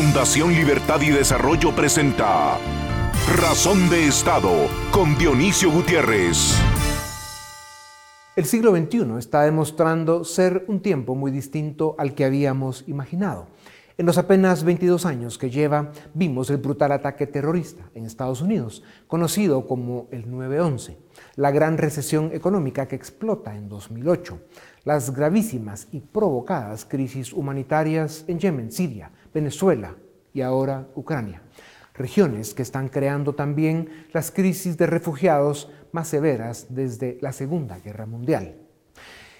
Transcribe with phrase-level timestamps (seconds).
[0.00, 2.56] Fundación Libertad y Desarrollo presenta
[3.36, 6.56] Razón de Estado con Dionisio Gutiérrez.
[8.36, 13.48] El siglo XXI está demostrando ser un tiempo muy distinto al que habíamos imaginado.
[13.96, 18.84] En los apenas 22 años que lleva, vimos el brutal ataque terrorista en Estados Unidos,
[19.08, 20.96] conocido como el 9-11,
[21.34, 24.38] la gran recesión económica que explota en 2008,
[24.84, 29.96] las gravísimas y provocadas crisis humanitarias en Yemen, Siria, Venezuela
[30.32, 31.42] y ahora Ucrania,
[31.94, 38.06] regiones que están creando también las crisis de refugiados más severas desde la Segunda Guerra
[38.06, 38.56] Mundial.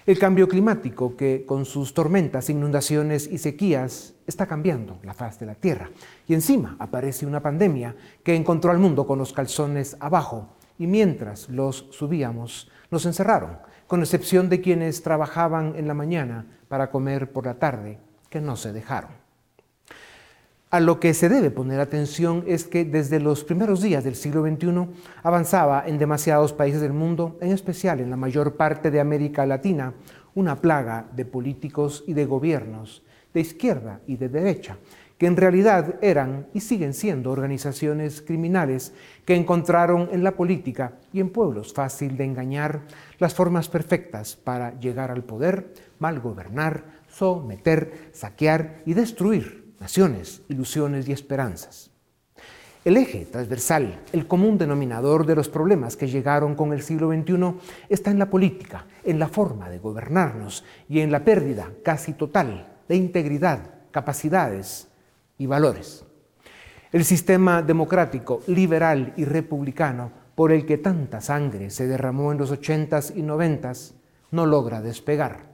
[0.05, 5.45] El cambio climático que con sus tormentas, inundaciones y sequías está cambiando la faz de
[5.45, 5.91] la Tierra.
[6.27, 11.49] Y encima aparece una pandemia que encontró al mundo con los calzones abajo y mientras
[11.49, 17.45] los subíamos nos encerraron, con excepción de quienes trabajaban en la mañana para comer por
[17.45, 17.99] la tarde,
[18.29, 19.18] que no se dejaron.
[20.71, 24.43] A lo que se debe poner atención es que desde los primeros días del siglo
[24.45, 24.87] XXI
[25.23, 29.95] avanzaba en demasiados países del mundo, en especial en la mayor parte de América Latina,
[30.35, 33.01] una plaga de políticos y de gobiernos,
[33.33, 34.77] de izquierda y de derecha,
[35.17, 38.93] que en realidad eran y siguen siendo organizaciones criminales
[39.25, 42.81] que encontraron en la política y en pueblos fácil de engañar
[43.17, 51.07] las formas perfectas para llegar al poder, mal gobernar, someter, saquear y destruir naciones, ilusiones
[51.07, 51.91] y esperanzas.
[52.85, 57.55] El eje transversal, el común denominador de los problemas que llegaron con el siglo XXI
[57.89, 62.77] está en la política, en la forma de gobernarnos y en la pérdida casi total
[62.87, 63.59] de integridad,
[63.91, 64.87] capacidades
[65.37, 66.05] y valores.
[66.91, 72.49] El sistema democrático, liberal y republicano por el que tanta sangre se derramó en los
[72.49, 73.93] ochentas y noventas
[74.31, 75.48] no logra despegar.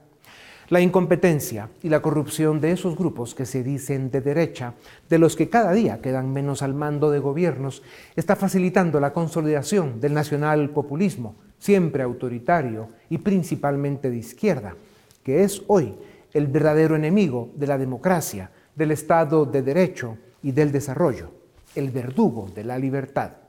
[0.68, 4.74] La incompetencia y la corrupción de esos grupos que se dicen de derecha,
[5.08, 7.84] de los que cada día quedan menos al mando de gobiernos,
[8.16, 14.74] está facilitando la consolidación del nacional populismo, siempre autoritario y principalmente de izquierda,
[15.22, 15.94] que es hoy
[16.34, 21.30] el verdadero enemigo de la democracia, del Estado de Derecho y del desarrollo,
[21.76, 23.45] el verdugo de la libertad.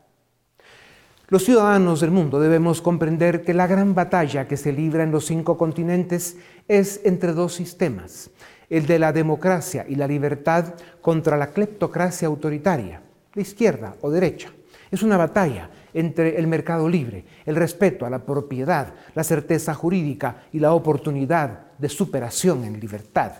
[1.29, 5.25] Los ciudadanos del mundo debemos comprender que la gran batalla que se libra en los
[5.25, 6.37] cinco continentes
[6.69, 8.29] es entre dos sistemas,
[8.69, 13.01] el de la democracia y la libertad contra la cleptocracia autoritaria,
[13.35, 14.53] de izquierda o derecha.
[14.89, 20.43] Es una batalla entre el mercado libre, el respeto a la propiedad, la certeza jurídica
[20.53, 23.33] y la oportunidad de superación en libertad,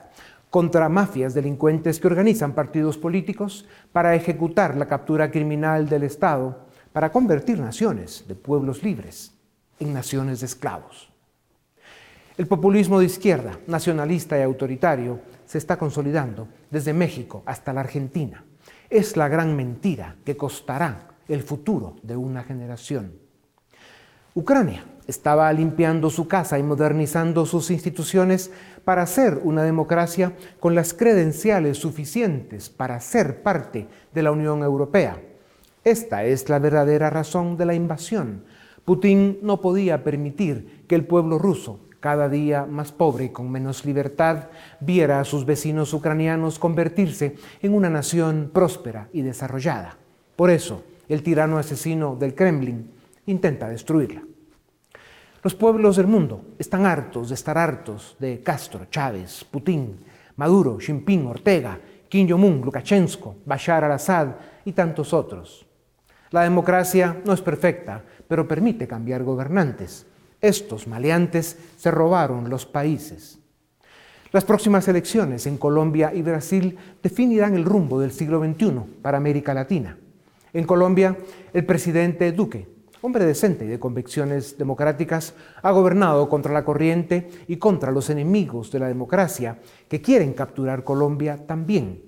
[0.49, 6.66] contra mafias delincuentes que organizan partidos políticos para ejecutar la captura criminal del Estado
[6.97, 9.31] para convertir naciones de pueblos libres
[9.79, 11.11] en naciones de esclavos.
[12.35, 18.43] El populismo de izquierda, nacionalista y autoritario, se está consolidando desde México hasta la Argentina.
[18.89, 23.13] Es la gran mentira que costará el futuro de una generación.
[24.33, 28.49] Ucrania estaba limpiando su casa y modernizando sus instituciones
[28.83, 35.21] para ser una democracia con las credenciales suficientes para ser parte de la Unión Europea
[35.91, 38.43] esta es la verdadera razón de la invasión.
[38.83, 43.85] Putin no podía permitir que el pueblo ruso, cada día más pobre y con menos
[43.85, 44.49] libertad,
[44.79, 49.97] viera a sus vecinos ucranianos convertirse en una nación próspera y desarrollada.
[50.35, 52.91] Por eso, el tirano asesino del Kremlin
[53.25, 54.23] intenta destruirla.
[55.43, 59.97] Los pueblos del mundo están hartos de estar hartos de Castro, Chávez, Putin,
[60.35, 64.29] Maduro, Xi Jinping, Ortega, Kim Jong-un, Lukashenko, Bashar al-Assad
[64.65, 65.66] y tantos otros.
[66.31, 70.05] La democracia no es perfecta, pero permite cambiar gobernantes.
[70.41, 73.39] Estos maleantes se robaron los países.
[74.31, 78.71] Las próximas elecciones en Colombia y Brasil definirán el rumbo del siglo XXI
[79.01, 79.97] para América Latina.
[80.51, 81.15] En Colombia,
[81.53, 82.67] el presidente Duque,
[83.01, 88.69] hombre decente y de convicciones democráticas, ha gobernado contra la corriente y contra los enemigos
[88.71, 92.01] de la democracia que quieren capturar Colombia también.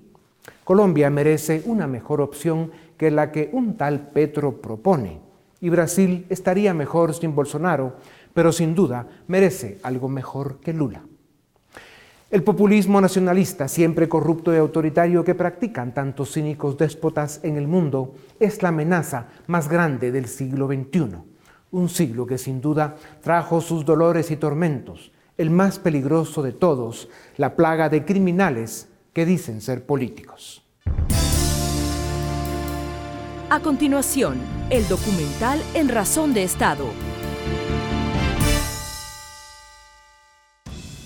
[0.64, 2.70] Colombia merece una mejor opción
[3.00, 5.20] que la que un tal Petro propone.
[5.62, 7.96] Y Brasil estaría mejor sin Bolsonaro,
[8.34, 11.00] pero sin duda merece algo mejor que Lula.
[12.30, 18.16] El populismo nacionalista, siempre corrupto y autoritario que practican tantos cínicos déspotas en el mundo,
[18.38, 21.16] es la amenaza más grande del siglo XXI.
[21.70, 27.08] Un siglo que sin duda trajo sus dolores y tormentos, el más peligroso de todos,
[27.38, 30.66] la plaga de criminales que dicen ser políticos.
[33.52, 34.38] A continuación,
[34.70, 36.86] el documental En Razón de Estado.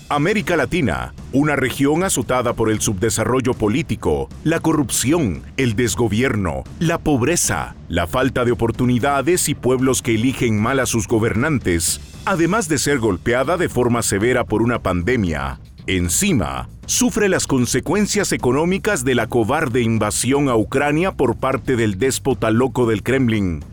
[0.09, 7.75] América Latina, una región azotada por el subdesarrollo político, la corrupción, el desgobierno, la pobreza,
[7.89, 12.99] la falta de oportunidades y pueblos que eligen mal a sus gobernantes, además de ser
[12.99, 15.59] golpeada de forma severa por una pandemia.
[15.87, 22.49] Encima, sufre las consecuencias económicas de la cobarde invasión a Ucrania por parte del déspota
[22.49, 23.63] loco del Kremlin.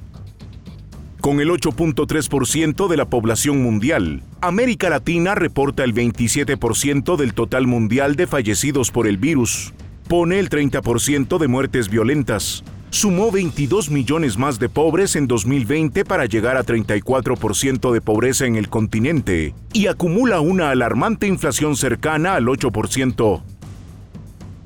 [1.22, 8.14] Con el 8.3% de la población mundial, América Latina reporta el 27% del total mundial
[8.14, 9.72] de fallecidos por el virus,
[10.06, 12.62] pone el 30% de muertes violentas,
[12.92, 18.56] sumó 22 millones más de pobres en 2020 para llegar a 34% de pobreza en
[18.56, 23.42] el continente y acumula una alarmante inflación cercana al 8%.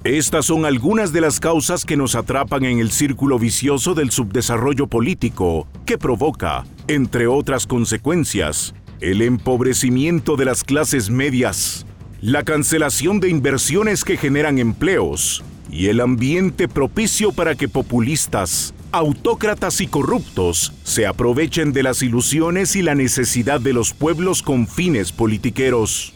[0.02, 4.88] Estas son algunas de las causas que nos atrapan en el círculo vicioso del subdesarrollo
[4.88, 11.86] político, que provoca, entre otras consecuencias, el empobrecimiento de las clases medias,
[12.20, 19.80] la cancelación de inversiones que generan empleos y el ambiente propicio para que populistas, autócratas
[19.80, 25.12] y corruptos se aprovechen de las ilusiones y la necesidad de los pueblos con fines
[25.12, 26.14] politiqueros.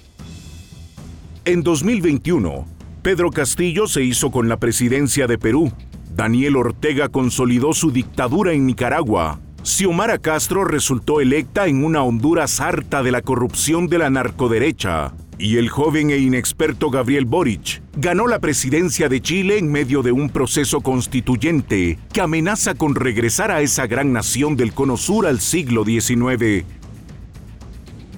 [1.44, 2.66] En 2021,
[3.02, 5.72] Pedro Castillo se hizo con la presidencia de Perú.
[6.14, 9.40] Daniel Ortega consolidó su dictadura en Nicaragua.
[9.62, 15.12] Xiomara Castro resultó electa en una Honduras harta de la corrupción de la narcoderecha.
[15.40, 20.12] Y el joven e inexperto Gabriel Boric ganó la presidencia de Chile en medio de
[20.12, 25.40] un proceso constituyente que amenaza con regresar a esa gran nación del cono sur al
[25.40, 26.66] siglo XIX.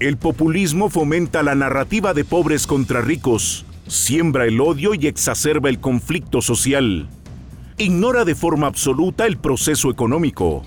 [0.01, 5.79] El populismo fomenta la narrativa de pobres contra ricos, siembra el odio y exacerba el
[5.79, 7.09] conflicto social.
[7.79, 10.65] Ignora de forma absoluta el proceso económico.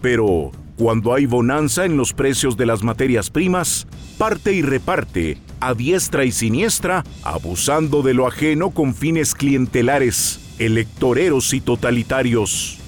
[0.00, 3.88] Pero, cuando hay bonanza en los precios de las materias primas,
[4.18, 11.52] parte y reparte, a diestra y siniestra, abusando de lo ajeno con fines clientelares, electoreros
[11.52, 12.78] y totalitarios.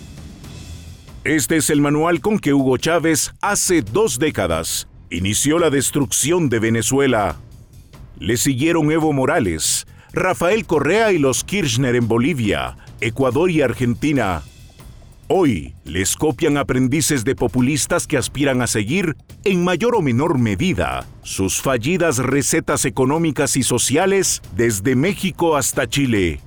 [1.25, 6.59] Este es el manual con que Hugo Chávez, hace dos décadas, inició la destrucción de
[6.59, 7.37] Venezuela.
[8.19, 14.43] Le siguieron Evo Morales, Rafael Correa y los Kirchner en Bolivia, Ecuador y Argentina.
[15.31, 19.15] Hoy les copian aprendices de populistas que aspiran a seguir,
[19.45, 26.41] en mayor o menor medida, sus fallidas recetas económicas y sociales desde México hasta Chile.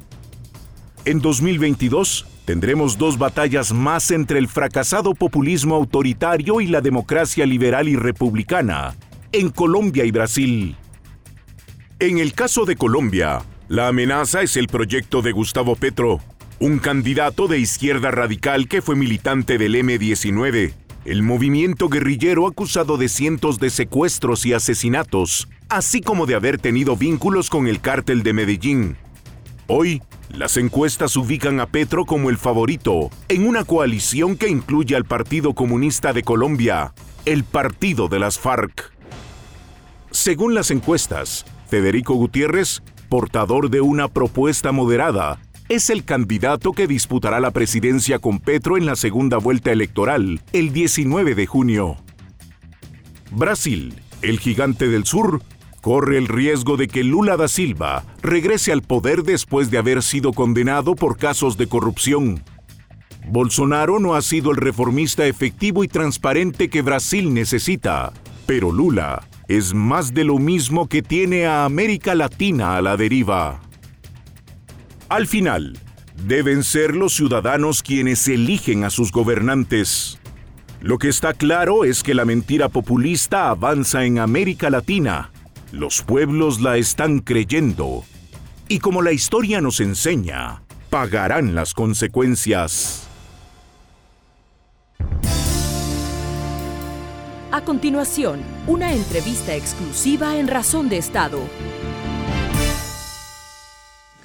[1.05, 7.87] En 2022 tendremos dos batallas más entre el fracasado populismo autoritario y la democracia liberal
[7.87, 8.95] y republicana,
[9.31, 10.75] en Colombia y Brasil.
[11.99, 16.19] En el caso de Colombia, la amenaza es el proyecto de Gustavo Petro,
[16.61, 20.73] un candidato de izquierda radical que fue militante del M-19,
[21.05, 26.95] el movimiento guerrillero acusado de cientos de secuestros y asesinatos, así como de haber tenido
[26.95, 28.95] vínculos con el cártel de Medellín.
[29.65, 35.05] Hoy, las encuestas ubican a Petro como el favorito en una coalición que incluye al
[35.05, 36.93] Partido Comunista de Colombia,
[37.25, 38.93] el Partido de las FARC.
[40.11, 45.39] Según las encuestas, Federico Gutiérrez, portador de una propuesta moderada,
[45.71, 50.73] es el candidato que disputará la presidencia con Petro en la segunda vuelta electoral, el
[50.73, 51.95] 19 de junio.
[53.31, 55.41] Brasil, el gigante del sur,
[55.79, 60.33] corre el riesgo de que Lula da Silva regrese al poder después de haber sido
[60.33, 62.43] condenado por casos de corrupción.
[63.29, 68.11] Bolsonaro no ha sido el reformista efectivo y transparente que Brasil necesita,
[68.45, 73.61] pero Lula es más de lo mismo que tiene a América Latina a la deriva.
[75.11, 75.77] Al final,
[76.25, 80.21] deben ser los ciudadanos quienes eligen a sus gobernantes.
[80.79, 85.29] Lo que está claro es que la mentira populista avanza en América Latina.
[85.73, 88.05] Los pueblos la están creyendo.
[88.69, 93.05] Y como la historia nos enseña, pagarán las consecuencias.
[97.51, 101.41] A continuación, una entrevista exclusiva en Razón de Estado.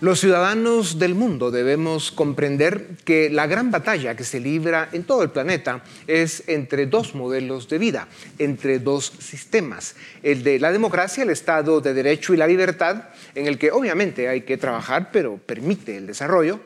[0.03, 5.23] Los ciudadanos del mundo debemos comprender que la gran batalla que se libra en todo
[5.23, 8.07] el planeta es entre dos modelos de vida,
[8.39, 13.47] entre dos sistemas, el de la democracia, el Estado de Derecho y la libertad, en
[13.47, 16.61] el que obviamente hay que trabajar, pero permite el desarrollo,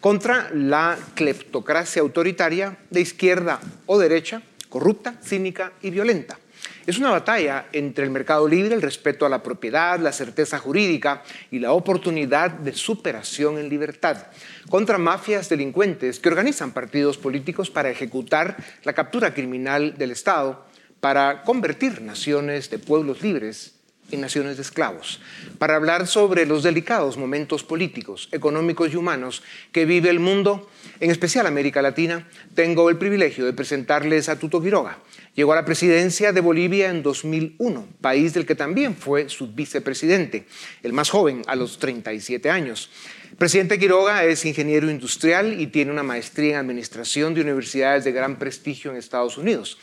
[0.00, 6.38] contra la cleptocracia autoritaria de izquierda o derecha, corrupta, cínica y violenta.
[6.86, 11.24] Es una batalla entre el mercado libre, el respeto a la propiedad, la certeza jurídica
[11.50, 14.28] y la oportunidad de superación en libertad,
[14.70, 20.64] contra mafias delincuentes que organizan partidos políticos para ejecutar la captura criminal del Estado,
[21.00, 23.74] para convertir naciones de pueblos libres
[24.12, 25.20] en Naciones de Esclavos,
[25.58, 31.10] para hablar sobre los delicados momentos políticos, económicos y humanos que vive el mundo, en
[31.10, 34.98] especial América Latina, tengo el privilegio de presentarles a Tuto Quiroga.
[35.36, 40.46] Llegó a la presidencia de Bolivia en 2001, país del que también fue su vicepresidente,
[40.82, 42.88] el más joven a los 37 años.
[43.36, 48.38] Presidente Quiroga es ingeniero industrial y tiene una maestría en administración de universidades de gran
[48.38, 49.76] prestigio en Estados Unidos.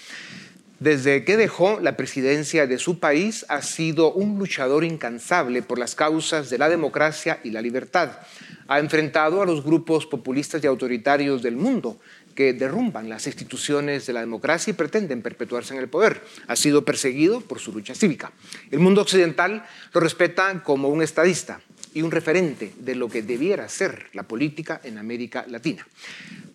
[0.80, 5.94] Desde que dejó la presidencia de su país, ha sido un luchador incansable por las
[5.94, 8.18] causas de la democracia y la libertad.
[8.68, 12.00] Ha enfrentado a los grupos populistas y autoritarios del mundo
[12.36, 16.22] que derrumban las instituciones de la democracia y pretenden perpetuarse en el poder.
[16.48, 18.32] Ha sido perseguido por su lucha cívica.
[18.72, 21.62] El mundo occidental lo respeta como un estadista
[21.94, 25.86] y un referente de lo que debiera ser la política en América Latina.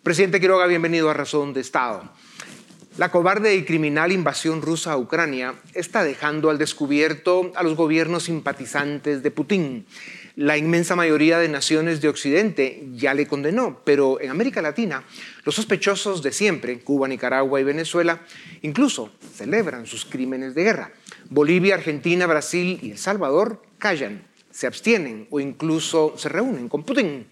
[0.03, 2.11] Presidente Quiroga, bienvenido a Razón de Estado.
[2.97, 8.25] La cobarde y criminal invasión rusa a Ucrania está dejando al descubierto a los gobiernos
[8.25, 9.87] simpatizantes de Putin.
[10.39, 15.03] La inmensa mayoría de naciones de Occidente ya le condenó, pero en América Latina
[15.43, 18.21] los sospechosos de siempre, Cuba, Nicaragua y Venezuela,
[18.63, 20.93] incluso celebran sus crímenes de guerra.
[21.29, 27.27] Bolivia, Argentina, Brasil y El Salvador callan, se abstienen o incluso se reúnen con Putin.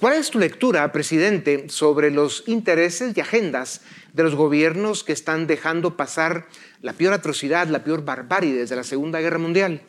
[0.00, 3.82] ¿Cuál es tu lectura, presidente, sobre los intereses y agendas
[4.14, 6.48] de los gobiernos que están dejando pasar
[6.82, 9.80] la peor atrocidad, la peor barbarie desde la Segunda Guerra Mundial?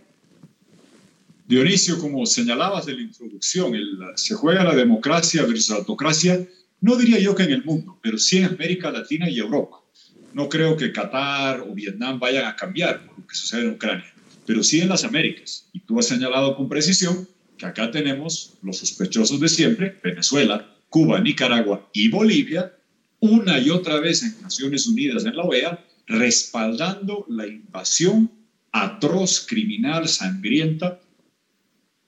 [1.49, 3.73] Dionisio, como señalabas de la introducción,
[4.15, 6.47] se juega la democracia versus la autocracia,
[6.79, 9.77] no diría yo que en el mundo, pero sí en América Latina y Europa.
[10.35, 14.13] No creo que Qatar o Vietnam vayan a cambiar por lo que sucede en Ucrania,
[14.45, 15.67] pero sí en las Américas.
[15.73, 17.27] Y tú has señalado con precisión
[17.57, 22.75] que acá tenemos los sospechosos de siempre, Venezuela, Cuba, Nicaragua y Bolivia,
[23.21, 28.31] una y otra vez en Naciones Unidas, en la OEA, respaldando la invasión
[28.71, 30.99] atroz, criminal, sangrienta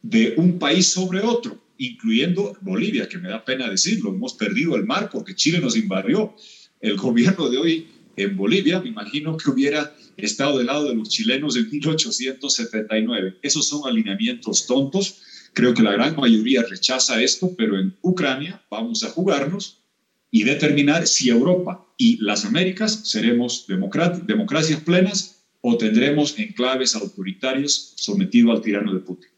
[0.01, 4.86] de un país sobre otro, incluyendo Bolivia, que me da pena decirlo, hemos perdido el
[4.86, 6.36] mar porque Chile nos invadió.
[6.79, 11.10] El gobierno de hoy en Bolivia, me imagino que hubiera estado del lado de los
[11.10, 13.38] chilenos en 1879.
[13.41, 15.22] Esos son alineamientos tontos.
[15.53, 19.84] Creo que la gran mayoría rechaza esto, pero en Ucrania vamos a jugarnos
[20.29, 28.55] y determinar si Europa y las Américas seremos democracias plenas o tendremos enclaves autoritarios sometidos
[28.55, 29.31] al tirano de Putin.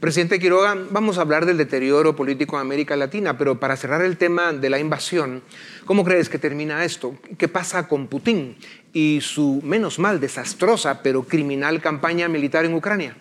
[0.00, 4.16] Presidente Quiroga, vamos a hablar del deterioro político en América Latina, pero para cerrar el
[4.16, 5.42] tema de la invasión,
[5.84, 7.18] ¿cómo crees que termina esto?
[7.36, 8.56] ¿Qué pasa con Putin
[8.92, 13.16] y su menos mal desastrosa pero criminal campaña militar en Ucrania?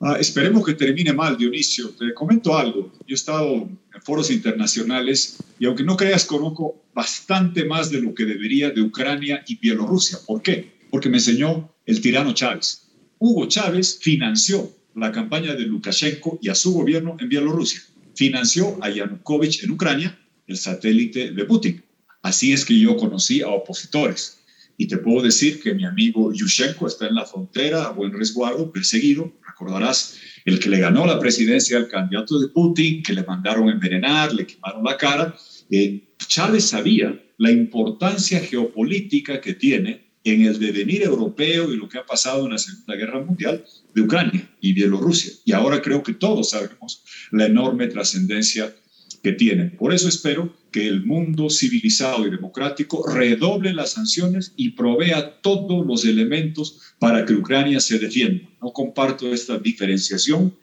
[0.00, 1.90] Ah, esperemos que termine mal, Dionisio.
[1.90, 2.92] Te comento algo.
[3.00, 8.14] Yo he estado en foros internacionales y aunque no creas, conozco bastante más de lo
[8.14, 10.18] que debería de Ucrania y Bielorrusia.
[10.24, 10.78] ¿Por qué?
[10.90, 12.87] Porque me enseñó el tirano Chávez.
[13.20, 17.80] Hugo Chávez financió la campaña de Lukashenko y a su gobierno en Bielorrusia.
[18.14, 21.82] Financió a Yanukovych en Ucrania, el satélite de Putin.
[22.22, 24.38] Así es que yo conocí a opositores.
[24.76, 28.70] Y te puedo decir que mi amigo Yushchenko está en la frontera a buen resguardo,
[28.72, 29.32] perseguido.
[29.44, 34.32] Recordarás el que le ganó la presidencia al candidato de Putin, que le mandaron envenenar,
[34.32, 35.34] le quemaron la cara.
[35.70, 41.98] Eh, Chávez sabía la importancia geopolítica que tiene en el devenir europeo y lo que
[41.98, 45.32] ha pasado en la Segunda Guerra Mundial de Ucrania y Bielorrusia.
[45.44, 48.74] Y ahora creo que todos sabemos la enorme trascendencia
[49.22, 49.76] que tienen.
[49.76, 55.86] Por eso espero que el mundo civilizado y democrático redoble las sanciones y provea todos
[55.86, 58.48] los elementos para que Ucrania se defienda.
[58.62, 60.54] No comparto esta diferenciación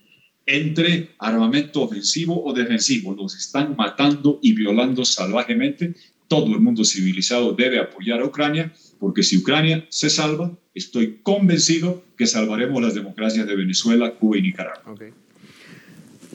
[0.45, 3.13] entre armamento ofensivo o defensivo.
[3.13, 5.95] Los están matando y violando salvajemente.
[6.27, 12.03] Todo el mundo civilizado debe apoyar a Ucrania porque si Ucrania se salva, estoy convencido
[12.17, 14.95] que salvaremos las democracias de Venezuela, Cuba y Nicaragua.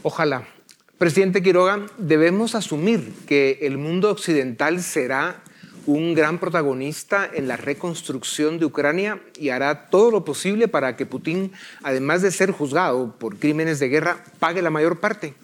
[0.02, 0.46] Ojalá.
[0.98, 5.42] Presidente Quiroga, debemos asumir que el mundo occidental será
[5.86, 11.06] un gran protagonista en la reconstrucción de Ucrania y hará todo lo posible para que
[11.06, 11.52] Putin,
[11.82, 15.34] además de ser juzgado por crímenes de guerra, pague la mayor parte.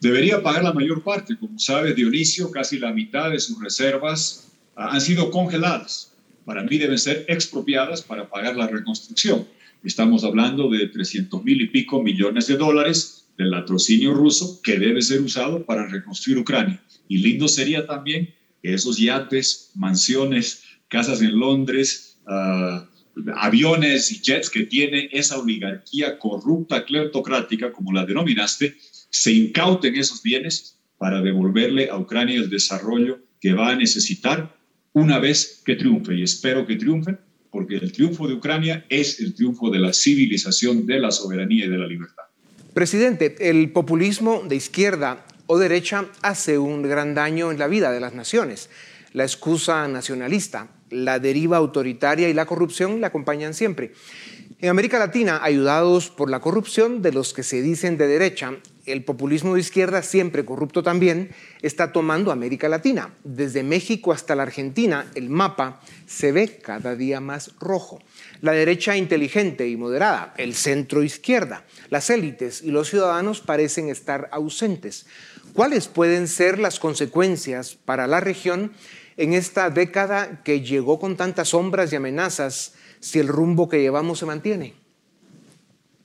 [0.00, 1.38] Debería pagar la mayor parte.
[1.38, 6.12] Como sabe Dionisio, casi la mitad de sus reservas han sido congeladas.
[6.44, 9.46] Para mí deben ser expropiadas para pagar la reconstrucción.
[9.84, 15.00] Estamos hablando de 300 mil y pico millones de dólares del latrocinio ruso que debe
[15.00, 16.82] ser usado para reconstruir Ucrania.
[17.08, 22.86] Y lindo sería también que esos yates, mansiones, casas en Londres, ah,
[23.36, 28.76] aviones y jets que tiene esa oligarquía corrupta, cleptocrática, como la denominaste,
[29.08, 34.54] se incauten esos bienes para devolverle a Ucrania el desarrollo que va a necesitar
[34.92, 36.14] una vez que triunfe.
[36.14, 37.16] Y espero que triunfe
[37.50, 41.68] porque el triunfo de Ucrania es el triunfo de la civilización, de la soberanía y
[41.68, 42.24] de la libertad.
[42.74, 48.00] Presidente, el populismo de izquierda o derecha hace un gran daño en la vida de
[48.00, 48.70] las naciones.
[49.12, 53.92] La excusa nacionalista, la deriva autoritaria y la corrupción la acompañan siempre.
[54.60, 58.58] En América Latina, ayudados por la corrupción de los que se dicen de derecha,
[58.90, 61.30] el populismo de izquierda, siempre corrupto también,
[61.62, 63.14] está tomando América Latina.
[63.24, 68.00] Desde México hasta la Argentina, el mapa se ve cada día más rojo.
[68.40, 74.28] La derecha inteligente y moderada, el centro izquierda, las élites y los ciudadanos parecen estar
[74.32, 75.06] ausentes.
[75.52, 78.72] ¿Cuáles pueden ser las consecuencias para la región
[79.16, 84.18] en esta década que llegó con tantas sombras y amenazas si el rumbo que llevamos
[84.20, 84.79] se mantiene?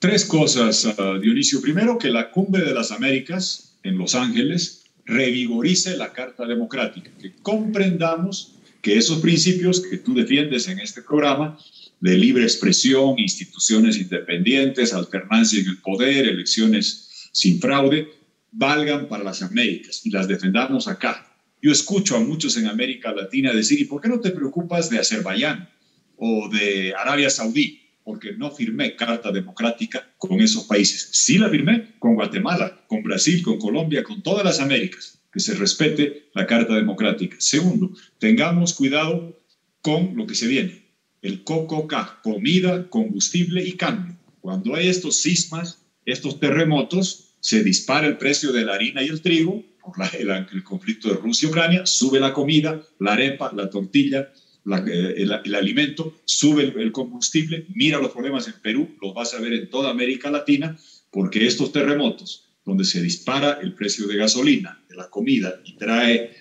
[0.06, 1.60] Tres cosas, ah, Dionisio.
[1.60, 7.34] Primero, que la Cumbre de las Américas en Los Ángeles revigorice la Carta Democrática, que
[7.42, 11.58] comprendamos que esos principios que tú defiendes en este programa
[11.98, 18.08] de libre expresión, instituciones independientes, alternancia en el poder, elecciones sin fraude,
[18.52, 21.36] valgan para las Américas y las defendamos acá.
[21.60, 25.00] Yo escucho a muchos en América Latina decir, ¿y por qué no te preocupas de
[25.00, 25.68] Azerbaiyán?
[26.16, 31.08] o de Arabia Saudí, porque no firmé carta democrática con esos países.
[31.10, 35.56] Sí la firmé con Guatemala, con Brasil, con Colombia, con todas las Américas, que se
[35.56, 37.34] respete la carta democrática.
[37.40, 39.36] Segundo, tengamos cuidado
[39.80, 40.86] con lo que se viene.
[41.20, 44.16] El COCOCA, comida, combustible y cambio.
[44.40, 49.20] Cuando hay estos sismas, estos terremotos, se dispara el precio de la harina y el
[49.20, 54.30] trigo por el, el conflicto de Rusia-Ucrania, sube la comida, la arepa, la tortilla,
[54.66, 59.52] eh, el, alimento, sube el, combustible, mira los problemas en Perú, los vas a ver
[59.52, 60.76] en toda América Latina,
[61.10, 66.32] porque estos terremotos, donde se dispara el precio de gasolina, de la comida y trae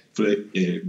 [0.53, 0.83] eh,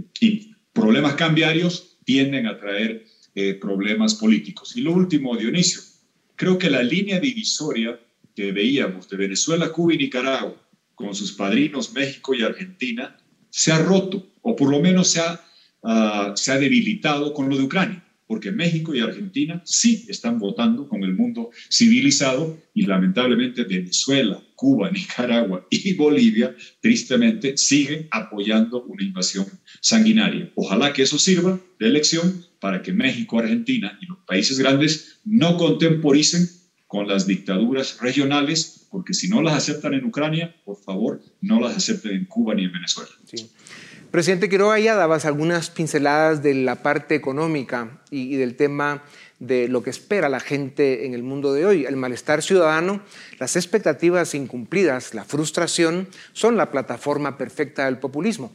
[0.73, 4.75] problemas cambiarios, tienden a traer eh, problemas políticos.
[4.75, 5.81] Y lo último, Dionisio,
[6.35, 7.99] creo que la línea divisoria
[8.35, 10.55] que veíamos de Venezuela, Cuba y Nicaragua,
[10.95, 13.15] con sus padrinos México y Argentina,
[13.51, 15.46] se ha roto, o por lo menos se ha
[15.89, 20.89] Ah, se ha debilitado con lo de Ucrania, porque México y Argentina sí están votando
[20.89, 29.01] con el mundo civilizado y lamentablemente Venezuela, Cuba, Nicaragua y Bolivia, tristemente, siguen apoyando una
[29.01, 29.45] invasión
[29.79, 30.51] sanguinaria.
[30.55, 35.55] Ojalá que eso sirva de elección para que México, Argentina y los países grandes no
[35.55, 36.49] contemporicen
[36.85, 41.77] con las dictaduras regionales, porque si no las aceptan en Ucrania, por favor, no las
[41.77, 43.11] acepten en Cuba ni en Venezuela.
[44.17, 49.03] Presidente Quiroga, ya dabas algunas pinceladas de la parte económica y, del tema
[49.37, 51.85] de lo que espera la gente en el mundo de hoy.
[51.85, 53.01] El malestar ciudadano,
[53.37, 58.51] las expectativas incumplidas, la frustración son la plataforma perfecta del populismo.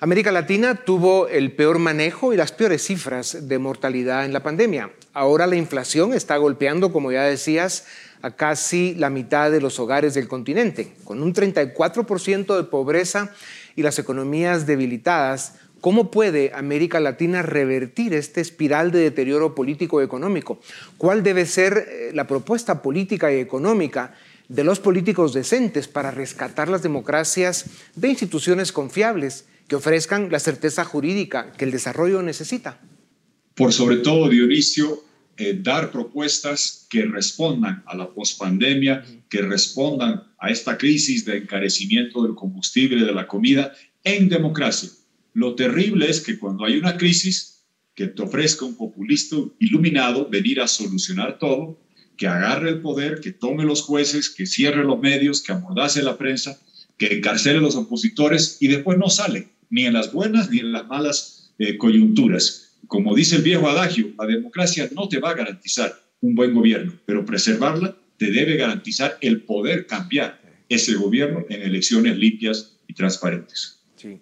[0.00, 4.90] América Latina tuvo el peor manejo y las peores cifras de mortalidad en la pandemia.
[5.12, 7.86] Ahora la inflación está golpeando, como ya decías,
[8.22, 13.32] a casi la mitad de los hogares del continente, con un 34% de pobreza
[13.76, 20.04] y las economías debilitadas, ¿cómo puede América Latina revertir este espiral de deterioro político y
[20.04, 20.60] económico?
[20.98, 24.14] ¿Cuál debe ser eh, la propuesta política y económica
[24.48, 30.84] de los políticos decentes para rescatar las democracias de instituciones confiables que ofrezcan la certeza
[30.84, 32.80] jurídica que el desarrollo necesita?
[33.54, 35.04] Por sobre todo, Dionisio,
[35.40, 42.22] eh, dar propuestas que respondan a la pospandemia, que respondan a esta crisis de encarecimiento
[42.22, 43.72] del combustible, de la comida,
[44.04, 44.90] en democracia.
[45.32, 50.60] Lo terrible es que cuando hay una crisis, que te ofrezca un populista iluminado venir
[50.60, 51.80] a solucionar todo,
[52.18, 56.18] que agarre el poder, que tome los jueces, que cierre los medios, que amordace la
[56.18, 56.60] prensa,
[56.98, 60.72] que encarcele a los opositores y después no sale, ni en las buenas ni en
[60.72, 65.34] las malas eh, coyunturas como dice el viejo adagio, la democracia no te va a
[65.34, 71.62] garantizar un buen gobierno, pero preservarla te debe garantizar el poder cambiar ese gobierno en
[71.62, 73.80] elecciones limpias y transparentes.
[73.96, 74.20] Sí.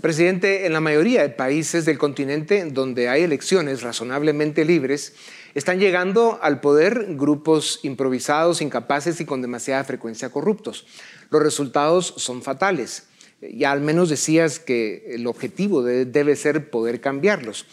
[0.00, 5.14] Presidente, en la mayoría de países del continente donde hay elecciones razonablemente libres,
[5.54, 10.86] están llegando al poder grupos improvisados, incapaces y con demasiada frecuencia corruptos.
[11.30, 13.07] Los resultados son fatales
[13.40, 17.66] ya al menos decías que el objetivo debe ser poder cambiarlos.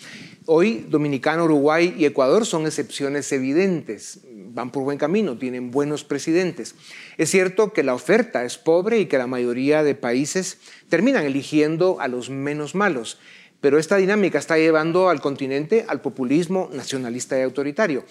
[0.45, 6.75] Hoy Dominicana, Uruguay y Ecuador son excepciones evidentes, van por buen camino, tienen buenos presidentes.
[7.17, 11.99] Es cierto que la oferta es pobre y que la mayoría de países terminan eligiendo
[11.99, 13.17] a los menos malos,
[13.59, 18.05] pero esta dinámica está llevando al continente al populismo nacionalista y autoritario.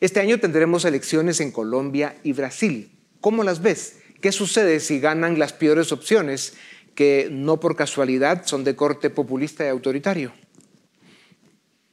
[0.00, 2.90] Este año tendremos elecciones en Colombia y Brasil.
[3.20, 3.98] ¿Cómo las ves?
[4.22, 6.54] ¿Qué sucede si ganan las peores opciones
[6.94, 10.32] que no por casualidad son de corte populista y autoritario.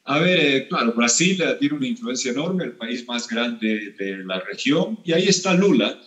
[0.03, 4.39] A ver, eh, claro, Brasil tiene una influencia enorme, el país más grande de la
[4.39, 5.99] región, y ahí está Lula,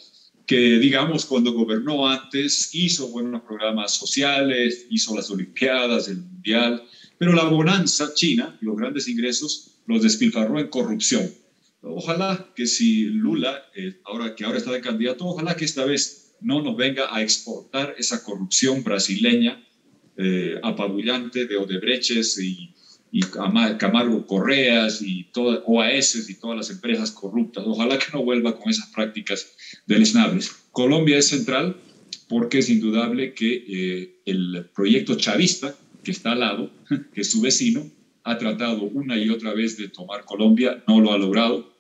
[0.47, 6.83] que digamos cuando gobernó antes hizo buenos programas sociales, hizo las Olimpiadas, el Mundial,
[7.19, 11.31] pero la bonanza china, los grandes ingresos, los despilfarró en corrupción.
[11.83, 16.24] Ojalá que si Lula, eh, ahora que ahora está de candidato, ojalá que esta vez
[16.45, 19.61] no nos venga a exportar esa corrupción brasileña
[20.17, 22.71] eh, apabullante de Odebreches y,
[23.79, 27.63] Camargo Correas y todas OAS y todas las empresas corruptas.
[27.65, 29.53] Ojalá que no vuelva con esas prácticas
[29.87, 30.51] deleznables.
[30.73, 31.77] Colombia es central
[32.29, 36.73] porque es indudable que eh, el proyecto chavista que está al lado,
[37.15, 37.89] que es su vecino,
[38.25, 41.73] ha tratado una y otra vez de tomar Colombia, no lo ha logrado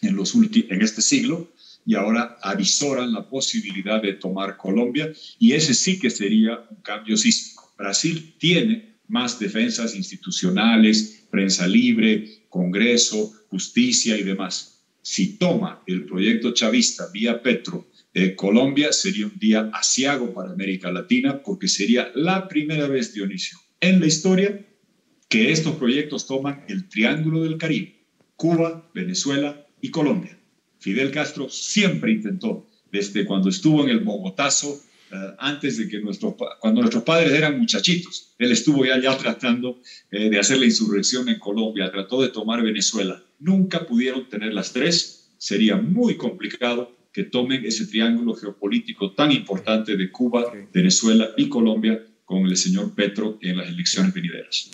[0.00, 1.48] en este siglo
[1.84, 7.16] y ahora avisoran la posibilidad de tomar Colombia y ese sí que sería un cambio
[7.16, 7.72] sísmico.
[7.76, 14.84] Brasil tiene más defensas institucionales, prensa libre, Congreso, justicia y demás.
[15.02, 20.92] Si toma el proyecto chavista vía Petro eh, Colombia, sería un día asiago para América
[20.92, 24.66] Latina porque sería la primera vez, Dionisio, en la historia
[25.28, 28.04] que estos proyectos toman el Triángulo del Caribe,
[28.36, 30.38] Cuba, Venezuela y Colombia.
[30.82, 36.36] Fidel Castro siempre intentó, desde cuando estuvo en el Bogotazo, eh, antes de que nuestro,
[36.58, 41.28] cuando nuestros padres eran muchachitos, él estuvo ya, ya tratando eh, de hacer la insurrección
[41.28, 43.22] en Colombia, trató de tomar Venezuela.
[43.38, 49.96] Nunca pudieron tener las tres, sería muy complicado que tomen ese triángulo geopolítico tan importante
[49.96, 54.70] de Cuba, Venezuela y Colombia con el señor Petro en las elecciones venideras.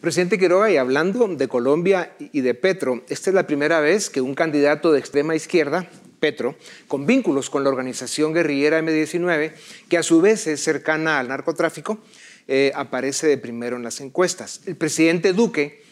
[0.00, 4.20] Presidente Quiroga, y hablando de Colombia y de Petro, esta es la primera vez que
[4.20, 5.88] un candidato de extrema izquierda,
[6.18, 6.56] Petro,
[6.88, 9.52] con vínculos con la organización guerrillera M19,
[9.88, 12.00] que a su vez es cercana al narcotráfico,
[12.48, 14.62] eh, aparece de primero en las encuestas.
[14.66, 15.84] El presidente Duque,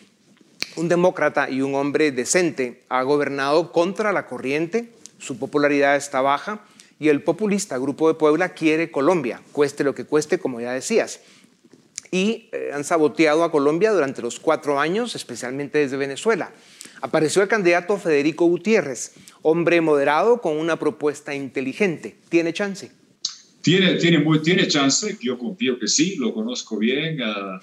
[0.74, 6.64] un demócrata y un hombre decente, ha gobernado contra la corriente, su popularidad está baja,
[6.98, 11.20] y el populista Grupo de Puebla quiere Colombia, cueste lo que cueste, como ya decías.
[12.11, 16.52] Y eh, han saboteado a Colombia durante los cuatro años, especialmente desde Venezuela.
[17.00, 22.16] Apareció el candidato Federico Gutiérrez, hombre moderado con una propuesta inteligente.
[22.28, 22.92] ¿Tiene chance?
[23.61, 27.18] Tiene, tiene, muy, tiene chance, yo confío que sí, lo conozco bien.
[27.22, 27.59] Ah,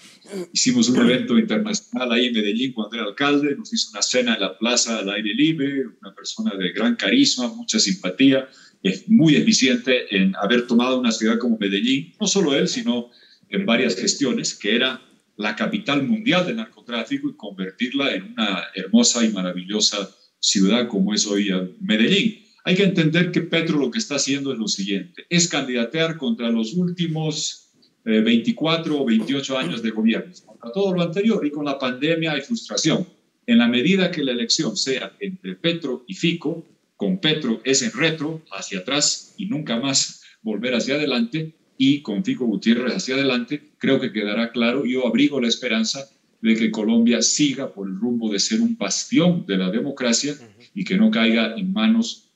[0.52, 4.42] hicimos un evento internacional ahí en Medellín cuando era alcalde, nos hizo una cena en
[4.42, 8.50] la plaza al aire libre, una persona de gran carisma, mucha simpatía
[8.84, 13.10] es muy eficiente en haber tomado una ciudad como Medellín, no solo él, sino
[13.50, 15.02] en varias gestiones, que era
[15.38, 21.26] la capital mundial del narcotráfico y convertirla en una hermosa y maravillosa ciudad como es
[21.26, 22.44] hoy Medellín.
[22.64, 26.50] Hay que entender que Petro lo que está haciendo es lo siguiente, es candidatear contra
[26.50, 27.70] los últimos
[28.04, 32.34] 24 eh, o 28 años de gobierno, contra todo lo anterior y con la pandemia
[32.34, 33.08] hay frustración.
[33.48, 36.66] En la medida que la elección sea entre Petro y Fico,
[37.02, 42.24] con Petro es en retro, hacia atrás y nunca más volver hacia adelante, y con
[42.24, 44.86] Fico Gutiérrez hacia adelante, creo que quedará claro.
[44.86, 46.08] Yo abrigo la esperanza
[46.44, 50.36] de que Colombia siga por el rumbo de ser un bastión de la democracia
[50.76, 52.30] y que no caiga en manos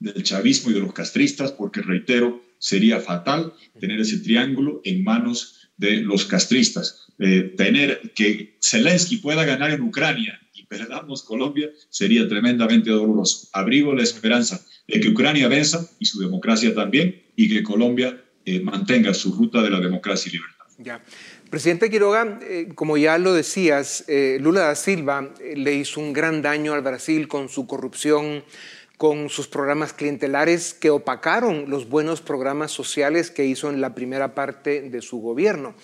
[0.00, 5.68] del chavismo y de los castristas, porque reitero, sería fatal tener ese triángulo en manos
[5.76, 7.06] de los castristas.
[7.18, 13.48] Eh, tener que Zelensky pueda ganar en Ucrania perdamos Colombia, sería tremendamente doloroso.
[13.52, 18.60] Abrigo la esperanza de que Ucrania venza y su democracia también, y que Colombia eh,
[18.60, 20.66] mantenga su ruta de la democracia y libertad.
[20.78, 21.02] Ya.
[21.50, 26.42] Presidente Quiroga, eh, como ya lo decías, eh, Lula da Silva le hizo un gran
[26.42, 28.44] daño al Brasil con su corrupción,
[28.96, 34.34] con sus programas clientelares que opacaron los buenos programas sociales que hizo en la primera
[34.34, 35.74] parte de su gobierno.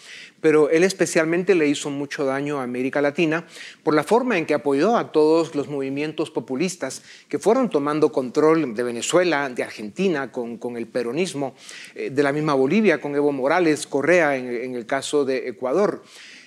[0.41, 3.47] Pero él especialmente le hizo mucho daño a América Latina
[3.83, 8.75] por la forma en que apoyó a todos los movimientos populistas que fueron tomando control
[8.75, 11.55] de Venezuela, de Argentina con, el peronismo,
[11.95, 16.03] eh, de la misma Bolivia con Evo Morales, Correa en, el caso de Ecuador.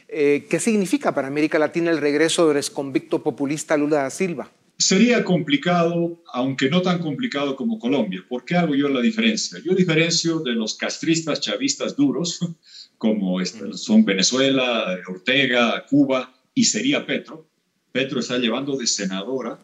[0.08, 4.50] Eh, ¿Qué significa para América Latina el regreso del exconvicto populista Lula da Silva?
[4.78, 8.24] Sería complicado, aunque no tan complicado como Colombia.
[8.28, 9.60] ¿Por qué hago yo la diferencia?
[9.64, 12.40] Yo diferencio de los castristas chavistas duros,
[12.98, 17.48] como son Venezuela, Ortega, Cuba, y sería Petro.
[17.92, 19.60] Petro está llevando de senadora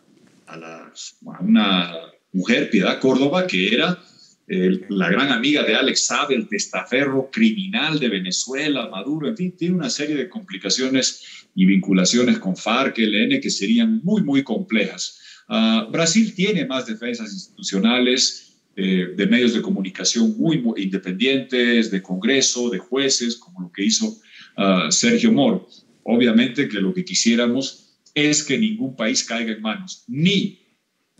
[0.47, 1.93] a, a una
[2.31, 4.01] mujer, Piedad Córdoba, que era
[4.89, 9.75] la gran amiga de Alex Saab, el testaferro criminal de Venezuela, Maduro, en fin, tiene
[9.75, 15.21] una serie de complicaciones y vinculaciones con FARC, LN, que serían muy, muy complejas.
[15.47, 22.69] Ah, Brasil tiene más defensas institucionales, eh, de medios de comunicación muy, independientes, de Congreso,
[22.69, 24.17] de jueces, como lo que hizo
[24.57, 25.67] ah, Sergio Moro.
[26.03, 30.60] Obviamente que lo que quisiéramos es que ningún país caiga en manos ni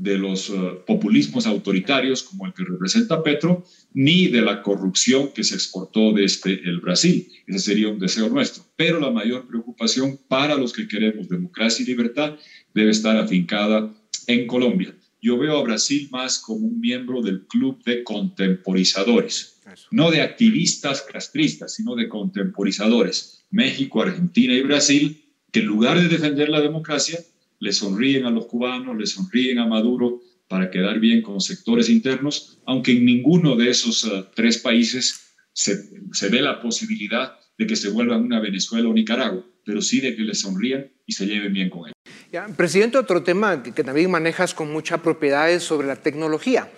[0.01, 0.53] de los eh,
[0.87, 6.53] populismos autoritarios como el que representa Petro, ni de la corrupción que se exportó desde
[6.53, 7.27] el Brasil.
[7.45, 8.63] Ese sería un deseo nuestro.
[8.75, 12.35] Pero la mayor preocupación para los que queremos democracia y libertad
[12.73, 13.93] debe estar afincada
[14.25, 14.95] en Colombia.
[15.21, 19.61] Yo veo a Brasil más como un miembro del club de contemporizadores,
[19.91, 23.45] no de activistas castristas, sino de contemporizadores.
[23.51, 27.19] México, Argentina y Brasil, que en lugar de defender la democracia,
[27.61, 32.59] le sonríen a los cubanos, le sonríen a Maduro para quedar bien con sectores internos,
[32.65, 35.77] aunque en ninguno de esos uh, tres países se,
[36.11, 40.15] se ve la posibilidad de que se vuelvan una Venezuela o Nicaragua, pero sí de
[40.15, 41.93] que le sonrían y se lleven bien con él.
[42.57, 46.69] Presidente, otro tema que, que también manejas con mucha propiedad es sobre la tecnología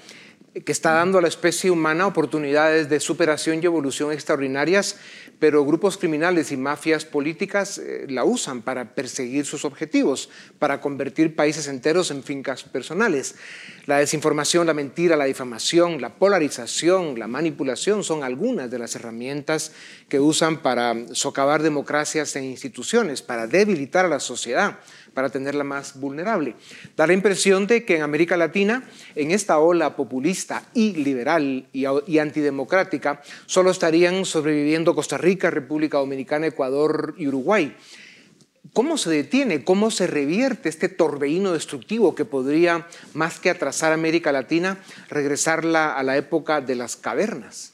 [0.53, 4.97] que está dando a la especie humana oportunidades de superación y evolución extraordinarias,
[5.39, 11.35] pero grupos criminales y mafias políticas eh, la usan para perseguir sus objetivos, para convertir
[11.35, 13.35] países enteros en fincas personales.
[13.87, 19.71] La desinformación, la mentira, la difamación, la polarización, la manipulación son algunas de las herramientas
[20.13, 24.77] que usan para socavar democracias e instituciones, para debilitar a la sociedad
[25.11, 26.53] para tenerla más vulnerable.
[26.95, 32.17] Da la impresión de que en América Latina, en esta ola populista y liberal y,
[32.19, 37.75] antidemocrática, solo estarían sobreviviendo Costa Rica, República Dominicana, Ecuador y Uruguay.
[38.71, 43.95] ¿Cómo se detiene, cómo se revierte este torbellino destructivo que podría, más que atrasar a
[43.95, 44.77] América Latina,
[45.09, 47.72] regresarla a la época de las cavernas?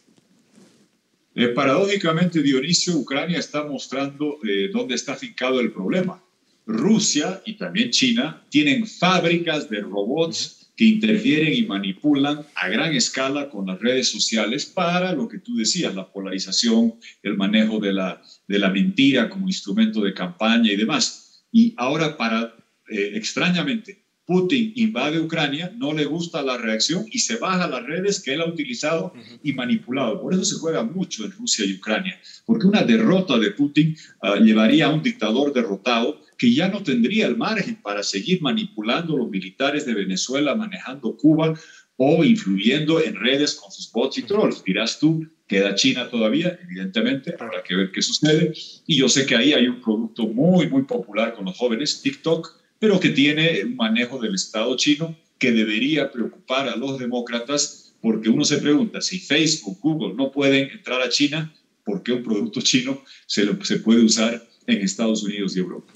[1.40, 6.22] Eh, paradójicamente, Dionisio, Ucrania está mostrando eh, dónde está afincado el problema.
[6.66, 13.50] Rusia y también China tienen fábricas de robots que interfieren y manipulan a gran escala
[13.50, 18.22] con las redes sociales para lo que tú decías, la polarización, el manejo de la,
[18.46, 21.46] de la mentira como instrumento de campaña y demás.
[21.54, 22.54] Y ahora, para,
[22.90, 28.22] eh, extrañamente, Putin invade Ucrania, no le gusta la reacción y se baja las redes
[28.22, 29.12] que él ha utilizado
[29.42, 30.22] y manipulado.
[30.22, 34.36] Por eso se juega mucho en Rusia y Ucrania, porque una derrota de Putin ah,
[34.36, 39.32] llevaría a un dictador derrotado que ya no tendría el margen para seguir manipulando los
[39.32, 41.60] militares de Venezuela, manejando Cuba
[41.98, 44.64] o influyendo en redes con sus bots y trolls.
[44.64, 48.54] Dirás tú, queda China todavía, evidentemente, habrá que ver qué sucede.
[48.86, 52.59] Y yo sé que ahí hay un producto muy, muy popular con los jóvenes, TikTok,
[52.80, 58.30] pero que tiene un manejo del Estado chino que debería preocupar a los demócratas, porque
[58.30, 62.62] uno se pregunta, si Facebook, Google no pueden entrar a China, ¿por qué un producto
[62.62, 65.92] chino se, se puede usar en Estados Unidos y Europa.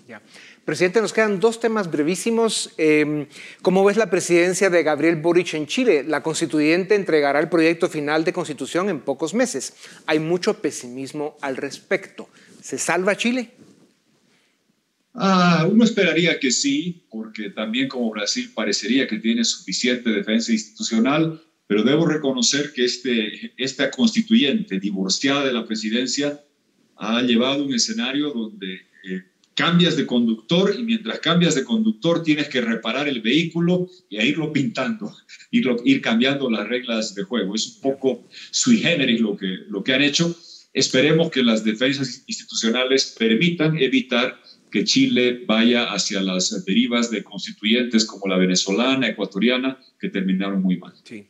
[0.66, 2.72] Presidente, nos quedan dos temas brevísimos.
[2.78, 3.28] Em,
[3.62, 6.04] ¿Cómo ves la presidencia de Gabriel Boric en Chile?
[6.04, 9.74] La constituyente entregará el proyecto final de constitución en pocos meses.
[10.06, 12.30] Hay mucho pesimismo al respecto.
[12.62, 13.52] ¿Se salva Chile?
[15.14, 21.40] Ah, uno esperaría que sí, porque también como Brasil parecería que tiene suficiente defensa institucional,
[21.68, 26.42] pero debo reconocer que este, esta constituyente divorciada de la presidencia
[26.96, 28.74] ha llevado un escenario donde
[29.04, 29.24] eh,
[29.54, 34.26] cambias de conductor y mientras cambias de conductor tienes que reparar el vehículo y a
[34.26, 35.16] irlo pintando,
[35.52, 37.54] irlo, ir cambiando las reglas de juego.
[37.54, 40.36] Es un poco sui generis lo que, lo que han hecho.
[40.74, 44.40] Esperemos que las defensas institucionales permitan evitar
[44.74, 50.78] que Chile vaya hacia las derivas de constituyentes como la venezolana, ecuatoriana, que terminaron muy
[50.78, 50.96] mal.
[51.04, 51.28] Sí.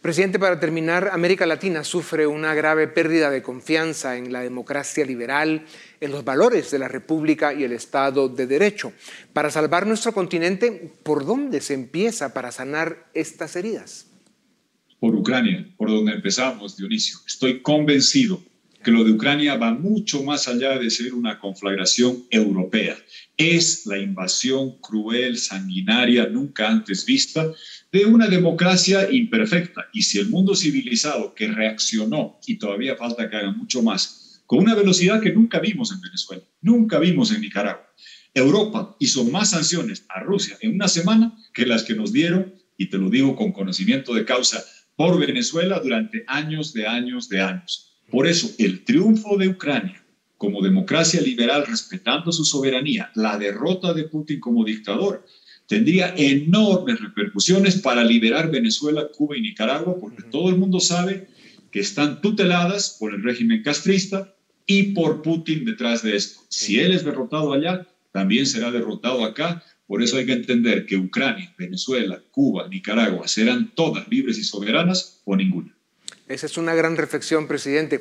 [0.00, 5.64] Presidente, para terminar, América Latina sufre una grave pérdida de confianza en la democracia liberal,
[6.00, 8.92] en los valores de la República y el Estado de Derecho.
[9.32, 14.08] Para salvar nuestro continente, ¿por dónde se empieza para sanar estas heridas?
[14.98, 17.18] Por Ucrania, por donde empezamos, Dionisio.
[17.28, 18.42] Estoy convencido
[18.82, 22.96] que lo de Ucrania va mucho más allá de ser una conflagración europea.
[23.36, 27.50] Es la invasión cruel, sanguinaria, nunca antes vista
[27.92, 29.88] de una democracia imperfecta.
[29.92, 34.58] Y si el mundo civilizado que reaccionó, y todavía falta que haga mucho más, con
[34.58, 37.88] una velocidad que nunca vimos en Venezuela, nunca vimos en Nicaragua,
[38.34, 42.86] Europa hizo más sanciones a Rusia en una semana que las que nos dieron, y
[42.86, 44.64] te lo digo con conocimiento de causa,
[44.96, 47.91] por Venezuela durante años de años de años.
[48.12, 50.02] Por eso, el triunfo de Ucrania
[50.42, 55.24] como democracia liberal respetando su soberanía, la derrota de Putin como dictador,
[55.68, 61.28] tendría enormes repercusiones para liberar Venezuela, Cuba y Nicaragua, porque todo el mundo sabe
[61.70, 64.34] que están tuteladas por el régimen castrista
[64.66, 66.40] y por Putin detrás de esto.
[66.48, 69.62] Si él es derrotado allá, también será derrotado acá.
[69.86, 75.22] Por eso hay que entender que Ucrania, Venezuela, Cuba, Nicaragua serán todas libres y soberanas
[75.24, 75.72] o ninguna.
[76.32, 78.00] Esa es una gran reflexión, presidente.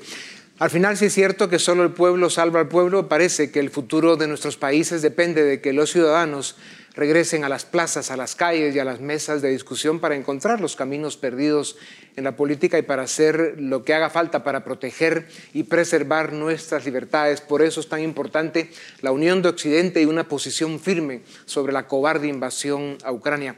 [0.57, 3.09] Al final sí es cierto que solo el pueblo salva al pueblo.
[3.09, 6.55] Parece que el futuro de nuestros países depende de que los ciudadanos
[6.93, 10.61] regresen a las plazas, a las calles y a las mesas de discusión para encontrar
[10.61, 11.77] los caminos perdidos
[12.15, 16.85] en la política y para hacer lo que haga falta para proteger y preservar nuestras
[16.85, 17.41] libertades.
[17.41, 18.69] Por eso es tan importante
[19.01, 23.55] la unión de Occidente y una posición firme sobre la cobarde invasión a Ucrania.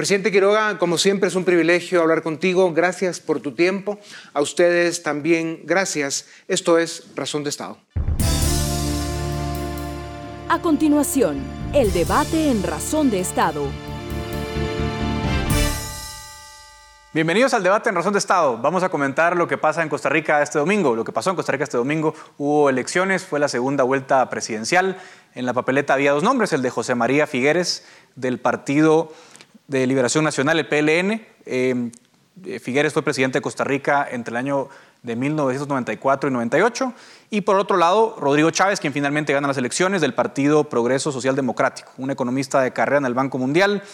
[0.00, 2.72] Presidente Quiroga, como siempre es un privilegio hablar contigo.
[2.72, 3.98] Gracias por tu tiempo.
[4.32, 6.26] A ustedes también gracias.
[6.48, 7.76] Esto es Razón de Estado.
[10.48, 11.42] A continuación,
[11.74, 13.66] el debate en Razón de Estado.
[17.12, 18.56] Bienvenidos al debate en Razón de Estado.
[18.56, 20.96] Vamos a comentar lo que pasa en Costa Rica este domingo.
[20.96, 24.96] Lo que pasó en Costa Rica este domingo, hubo elecciones, fue la segunda vuelta presidencial.
[25.34, 27.84] En la papeleta había dos nombres, el de José María Figueres
[28.16, 29.12] del Partido
[29.70, 31.24] de Liberación Nacional, el PLN.
[31.46, 31.90] Eh,
[32.60, 34.68] Figueres fue presidente de Costa Rica entre el año
[35.04, 36.92] de 1994 y 98.
[37.30, 41.36] Y por otro lado, Rodrigo Chávez, quien finalmente gana las elecciones del Partido Progreso Social
[41.36, 43.84] Democrático, un economista de carrera en el Banco Mundial,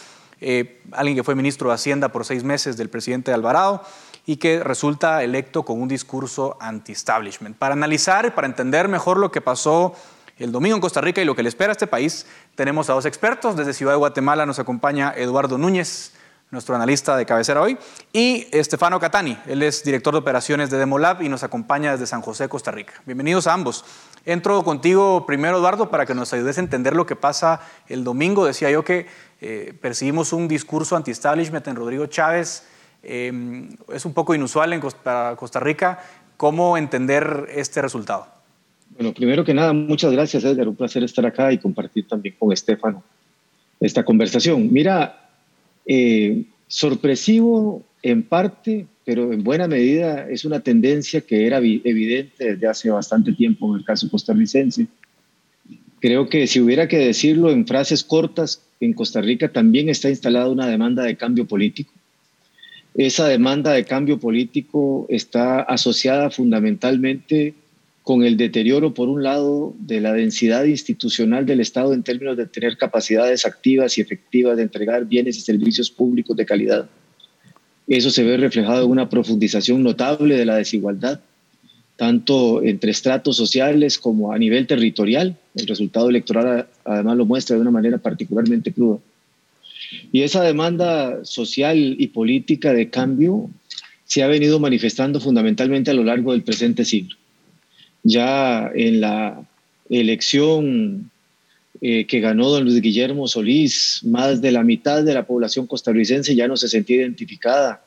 [0.41, 3.83] eh, alguien que fue ministro de Hacienda por seis meses del presidente Alvarado
[4.25, 7.57] y que resulta electo con un discurso anti-establishment.
[7.59, 9.95] Para analizar y para entender mejor lo que pasó
[10.39, 12.93] el domingo en Costa Rica y lo que le espera a este país, tenemos a
[12.93, 13.57] dos expertos.
[13.57, 16.13] Desde Ciudad de Guatemala nos acompaña Eduardo Núñez,
[16.51, 17.77] nuestro analista de cabecera hoy,
[18.13, 22.23] y Estefano Catani, él es director de operaciones de Demolab y nos acompaña desde San
[22.23, 22.95] José, Costa Rica.
[23.05, 23.85] Bienvenidos a ambos.
[24.25, 28.45] Entro contigo primero, Eduardo, para que nos ayudes a entender lo que pasa el domingo.
[28.45, 29.09] Decía yo que
[29.41, 32.65] eh, percibimos un discurso anti-establishment en Rodrigo Chávez.
[33.03, 36.01] Eh, es un poco inusual en para Costa Rica.
[36.37, 38.36] ¿Cómo entender este resultado?
[38.97, 40.69] Bueno, primero que nada, muchas gracias, Edgar.
[40.69, 43.05] Un placer estar acá y compartir también con Estefano
[43.79, 44.73] esta conversación.
[44.73, 45.29] Mira,
[45.85, 52.67] eh, sorpresivo en parte, pero en buena medida es una tendencia que era evidente desde
[52.67, 54.87] hace bastante tiempo en el caso costarricense.
[56.01, 60.49] Creo que si hubiera que decirlo en frases cortas, en Costa Rica también está instalada
[60.49, 61.93] una demanda de cambio político.
[62.95, 67.55] Esa demanda de cambio político está asociada fundamentalmente
[68.07, 72.47] con el deterioro, por un lado, de la densidad institucional del Estado en términos de
[72.47, 76.89] tener capacidades activas y efectivas de entregar bienes y servicios públicos de calidad.
[77.89, 81.19] Eso se ve reflejado en una profundización notable de la desigualdad,
[81.97, 85.35] tanto entre estratos sociales como a nivel territorial.
[85.57, 89.01] El resultado electoral además lo muestra de una manera particularmente cruda.
[90.13, 93.51] Y esa demanda social y política de cambio
[94.05, 97.17] se ha venido manifestando fundamentalmente a lo largo del presente siglo
[98.07, 99.45] ya en la
[99.91, 101.11] elección
[101.81, 106.37] eh, que ganó don Luis Guillermo Solís, más de la mitad de la población costarricense
[106.37, 107.83] ya no se sentía identificada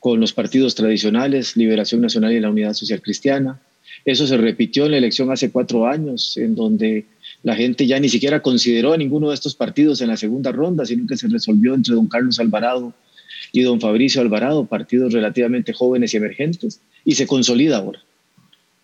[0.00, 3.58] con los partidos tradicionales, Liberación Nacional y la Unidad Social Cristiana.
[4.04, 7.06] Eso se repitió en la elección hace cuatro años, en donde
[7.42, 10.84] la gente ya ni siquiera consideró a ninguno de estos partidos en la segunda ronda,
[10.84, 12.92] sino que se resolvió entre don Carlos Alvarado
[13.50, 18.00] y don Fabricio Alvarado, partidos relativamente jóvenes y emergentes, y se consolida ahora.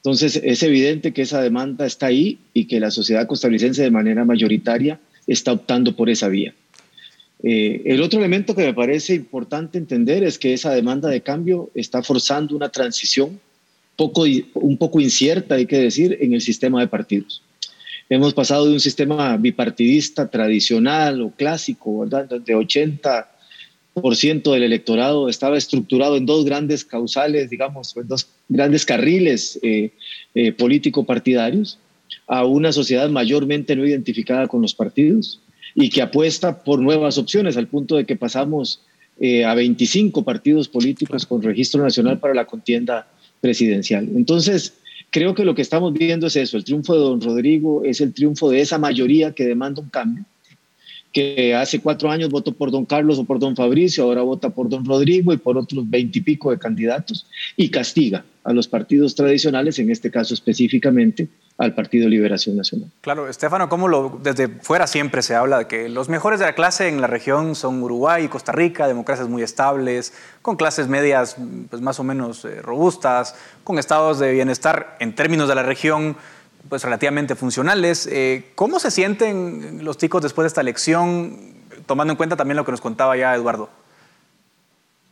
[0.04, 4.26] Entonces, es evidente que esa demanda está ahí y que la sociedad costarricense de manera
[4.26, 6.54] mayoritaria está optando por esa vía.
[7.42, 11.70] Eh, el otro elemento que me parece importante entender es que esa demanda de cambio
[11.74, 13.40] está forzando una transición
[13.96, 17.42] poco, un poco incierta, hay que decir, en el sistema de partidos.
[18.10, 22.28] Hemos pasado de un sistema bipartidista tradicional o clásico, ¿verdad?
[22.28, 23.33] De 80 por ciento
[23.94, 29.92] del electorado estaba estructurado en dos grandes causales, digamos, en dos grandes carriles eh,
[30.34, 31.78] eh, político-partidarios,
[32.26, 35.40] a una sociedad mayormente no identificada con los partidos
[35.74, 38.80] y que apuesta por nuevas opciones, al punto de que pasamos
[39.20, 43.06] eh, a 25 partidos políticos con registro nacional para la contienda
[43.40, 44.08] presidencial.
[44.16, 44.74] Entonces,
[45.10, 48.12] creo que lo que estamos viendo es eso, el triunfo de don Rodrigo es el
[48.12, 50.24] triunfo de esa mayoría que demanda un cambio
[51.14, 54.68] que hace cuatro años votó por don Carlos o por don Fabricio, ahora vota por
[54.68, 59.90] don Rodrigo y por otros veintipico de candidatos, y castiga a los partidos tradicionales, en
[59.90, 62.90] este caso específicamente al Partido Liberación Nacional.
[63.00, 66.54] Claro, Estefano, ¿cómo lo, desde fuera siempre se habla de que los mejores de la
[66.56, 70.12] clase en la región son Uruguay y Costa Rica, democracias muy estables,
[70.42, 71.36] con clases medias
[71.70, 76.16] pues, más o menos eh, robustas, con estados de bienestar en términos de la región
[76.68, 78.06] pues, relativamente funcionales.
[78.06, 81.54] Eh, ¿Cómo se sienten los chicos después de esta elección,
[81.86, 83.68] tomando en cuenta también lo que nos contaba ya Eduardo?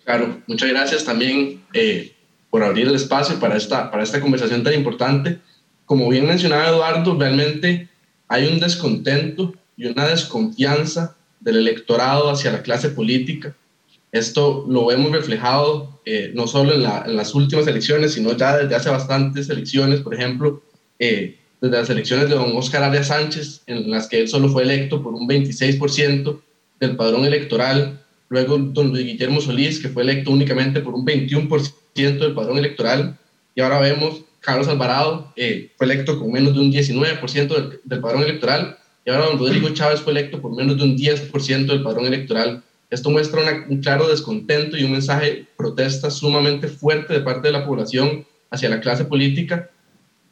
[0.04, 2.12] Claro, muchas gracias también eh,
[2.50, 5.38] por abrir el espacio para esta, para esta conversación tan importante.
[5.86, 7.88] Como bien mencionaba Eduardo, realmente
[8.28, 13.54] hay un descontento y una desconfianza del electorado hacia la clase política.
[14.10, 18.90] Esto lo vemos reflejado eh, no solo en, las últimas elecciones, sino ya desde hace
[18.90, 20.62] bastantes elecciones, por ejemplo,
[21.62, 25.00] desde las elecciones de don Oscar Arias Sánchez, en las que él solo fue electo
[25.00, 26.40] por un 26%
[26.80, 31.70] del padrón electoral, luego don Luis Guillermo Solís, que fue electo únicamente por un 21%
[31.94, 33.16] del padrón electoral,
[33.54, 35.32] y ahora vemos Carlos Alvarado,
[35.76, 40.00] fue electo con menos de un 19% del, padrón electoral, y ahora don Rodrigo Chávez
[40.00, 42.64] fue electo por menos de un 10% del padrón electoral.
[42.90, 47.64] Esto muestra un claro descontento y un mensaje protesta sumamente fuerte de parte de la
[47.64, 49.70] población hacia la clase política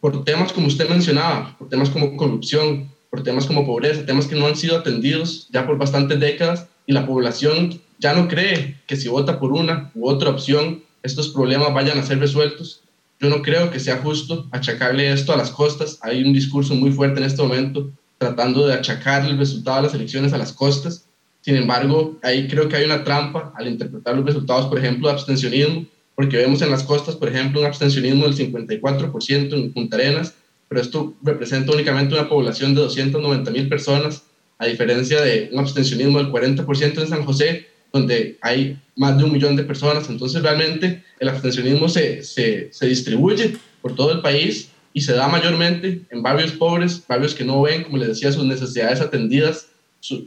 [0.01, 4.37] por temas como usted mencionaba, por temas como corrupción, por temas como pobreza, temas que
[4.37, 8.97] no han sido atendidos ya por bastantes décadas y la población ya no cree que
[8.97, 12.83] si vota por una u otra opción estos problemas vayan a ser resueltos.
[13.21, 15.99] Yo no creo que sea justo achacarle esto a las costas.
[16.03, 19.95] Hay un discurso muy fuerte en este momento tratando de achacar el resultado de las
[19.95, 21.05] elecciones a las costas
[21.43, 25.15] sin embargo, ahí creo que hay una trampa al interpretar los resultados, por ejemplo, de
[25.15, 25.87] abstencionismo,
[26.21, 30.35] porque vemos en las costas, por ejemplo, un abstencionismo del 54% en Punta Arenas,
[30.69, 34.25] pero esto representa únicamente una población de 290 mil personas,
[34.59, 39.33] a diferencia de un abstencionismo del 40% en San José, donde hay más de un
[39.33, 40.11] millón de personas.
[40.11, 45.27] Entonces, realmente el abstencionismo se, se, se distribuye por todo el país y se da
[45.27, 49.69] mayormente en barrios pobres, barrios que no ven, como les decía, sus necesidades atendidas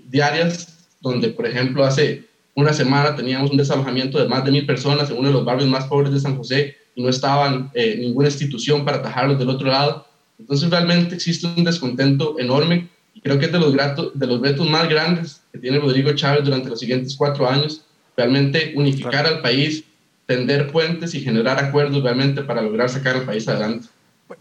[0.09, 2.23] diarias donde, por ejemplo, hace
[2.55, 5.69] una semana teníamos un desalojamiento de más de mil personas en uno de los barrios
[5.69, 9.67] más pobres de San José y no estaban eh, ninguna institución para atajarlos del otro
[9.67, 10.05] lado.
[10.39, 14.69] Entonces realmente existe un descontento enorme y creo que es de los, de los retos
[14.69, 17.81] más grandes que tiene Rodrigo Chávez durante los siguientes cuatro años,
[18.15, 19.83] realmente unificar al país,
[20.25, 23.87] tender puentes y generar acuerdos realmente para lograr sacar al país adelante.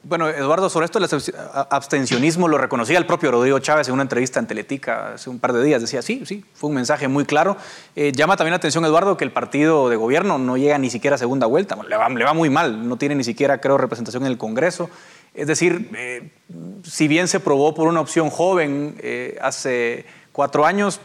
[0.03, 1.09] Bueno, Eduardo, sobre esto el
[1.71, 5.53] abstencionismo lo reconocía el propio Rodrigo Chávez en una entrevista en Teletica hace un par
[5.53, 5.81] de días.
[5.81, 7.57] Decía, sí, sí, fue un mensaje muy claro.
[7.97, 11.17] Eh, llama también la atención, Eduardo, que el partido de gobierno no llega ni siquiera
[11.17, 11.77] a segunda vuelta.
[11.89, 14.91] le, va, muy mal, no tiene ni siquiera, creo, representación en el Congreso.
[15.35, 16.31] Es decir, eh,
[16.85, 21.01] si bien se probó por una opción joven eh, hace cuatro años,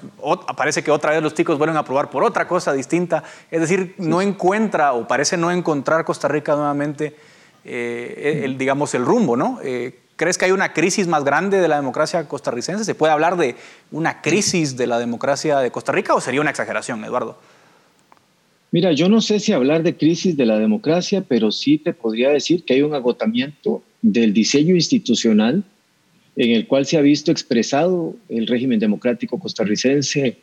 [0.55, 3.23] parece que otra vez los ticos vuelven a probar por otra cosa distinta.
[3.51, 7.15] Es decir, no encuentra o parece no encontrar Costa Rica nuevamente
[7.68, 9.59] eh, el, digamos, el rumbo, ¿no?
[9.63, 12.84] Eh, ¿Crees que hay una crisis más grande de la democracia costarricense?
[12.84, 13.55] ¿Se puede hablar de
[13.91, 17.38] una crisis de la democracia de Costa Rica o sería una exageración, Eduardo?
[18.72, 22.30] Mira, yo no sé si hablar de crisis de la democracia, pero sí te podría
[22.30, 25.63] decir que hay un agotamiento del diseño institucional
[26.36, 30.38] en el cual se ha visto expresado el régimen democrático costarricense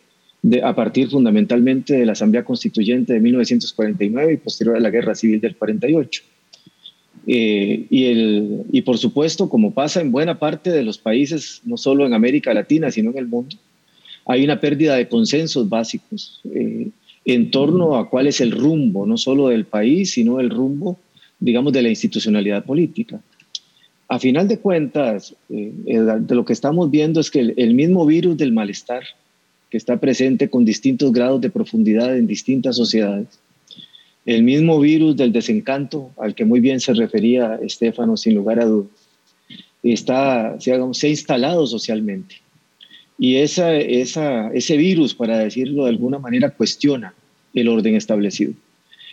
[0.63, 5.41] a partir fundamentalmente de la Asamblea Constituyente de 1949 y posterior a la Guerra Civil
[5.41, 6.23] del 48.
[7.27, 11.77] Eh, y, el, y por supuesto, como pasa en buena parte de los países, no
[11.77, 13.57] solo en América Latina, sino en el mundo,
[14.27, 16.89] hay una pérdida de consensos básicos eh,
[17.25, 20.99] en torno a cuál es el rumbo, no solo del país, sino el rumbo,
[21.39, 23.21] digamos, de la institucionalidad política.
[24.09, 28.05] A final de cuentas, eh, de lo que estamos viendo es que el, el mismo
[28.05, 29.03] virus del malestar,
[29.71, 33.41] que está presente con distintos grados de profundidad en distintas sociedades,
[34.27, 38.65] el mismo virus del desencanto al que muy bien se refería Estefano, sin lugar a
[38.65, 38.91] dudas,
[39.83, 42.37] está, se ha instalado socialmente.
[43.19, 47.15] Y esa, esa, ese virus, para decirlo de alguna manera, cuestiona
[47.53, 48.53] el orden establecido.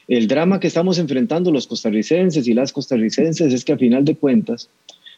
[0.07, 4.15] El drama que estamos enfrentando los costarricenses y las costarricenses es que a final de
[4.15, 4.69] cuentas,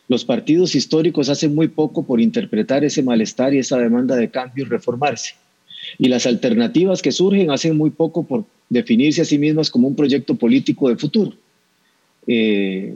[0.10, 4.66] los partidos históricos hacen muy poco por interpretar ese malestar y esa demanda de cambio
[4.66, 5.36] y reformarse.
[5.98, 9.96] Y las alternativas que surgen hacen muy poco por definirse a sí mismas como un
[9.96, 11.34] proyecto político de futuro.
[12.28, 12.96] Eh,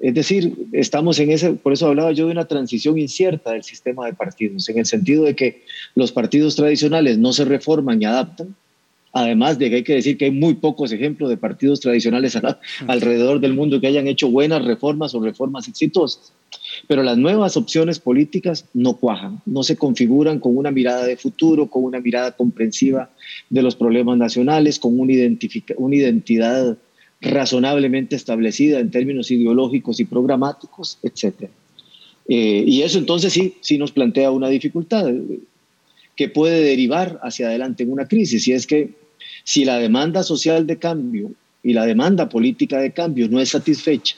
[0.00, 4.06] es decir, estamos en ese, por eso hablaba yo de una transición incierta del sistema
[4.06, 5.62] de partidos, en el sentido de que
[5.94, 8.54] los partidos tradicionales no se reforman y adaptan,
[9.12, 12.38] además de que hay que decir que hay muy pocos ejemplos de partidos tradicionales
[12.86, 16.32] alrededor del mundo que hayan hecho buenas reformas o reformas exitosas.
[16.88, 21.68] Pero las nuevas opciones políticas no cuajan, no se configuran con una mirada de futuro,
[21.68, 23.10] con una mirada comprensiva
[23.50, 26.76] de los problemas nacionales, con una, identidad
[27.20, 31.48] razonablemente establecida en términos ideológicos y programáticos, etc.
[32.28, 35.40] Eh, y eso entonces sí, sí nos plantea una dificultad eh,
[36.14, 38.90] que puede derivar hacia adelante en una crisis, y es que
[39.44, 41.32] si la demanda social de cambio
[41.62, 44.16] y la demanda política de cambio no es satisfecha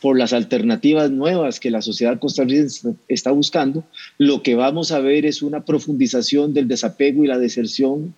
[0.00, 3.84] por las alternativas nuevas que la sociedad costarricense está buscando,
[4.16, 8.14] lo que vamos a ver es una profundización del desapego y la deserción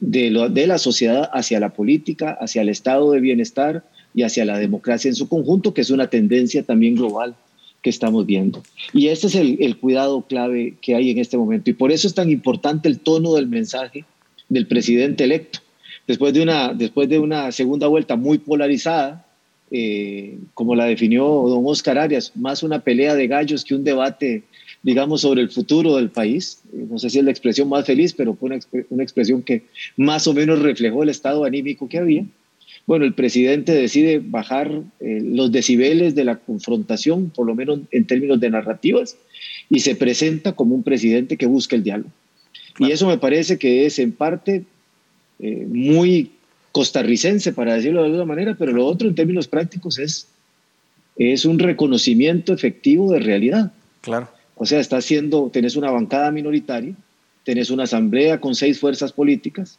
[0.00, 5.08] de, la sociedad hacia la política, hacia el estado de bienestar y hacia la democracia
[5.08, 7.34] en su conjunto, que es una tendencia también global
[7.82, 8.62] que estamos viendo.
[8.92, 11.70] Y este es el, el cuidado clave que hay en este momento.
[11.70, 14.04] Y por eso es tan importante el tono del mensaje
[14.48, 15.60] del presidente electo,
[16.06, 19.23] después de una, después de una segunda vuelta muy polarizada,
[19.70, 24.42] eh, como la definió don Oscar Arias, más una pelea de gallos que un debate,
[24.82, 26.60] digamos, sobre el futuro del país.
[26.72, 28.60] No sé si es la expresión más feliz, pero fue
[28.90, 29.62] una, expresión que
[29.96, 32.24] más o menos reflejó el estado anímico que había.
[32.86, 38.06] Bueno, el presidente decide bajar eh, los decibeles de la confrontación, por lo menos en
[38.06, 39.16] términos de narrativas,
[39.70, 42.10] y se presenta como un presidente que busca el diálogo.
[42.78, 44.64] Y eso me parece que es en parte
[45.38, 46.30] eh, muy
[46.74, 50.26] costarricense, para decirlo de alguna manera, pero lo otro en términos prácticos es,
[51.16, 53.70] es un reconocimiento efectivo de realidad.
[54.00, 54.28] Claro.
[54.56, 56.92] O sea, está haciendo, tenés una bancada minoritaria,
[57.44, 59.78] tenés una asamblea con seis fuerzas políticas,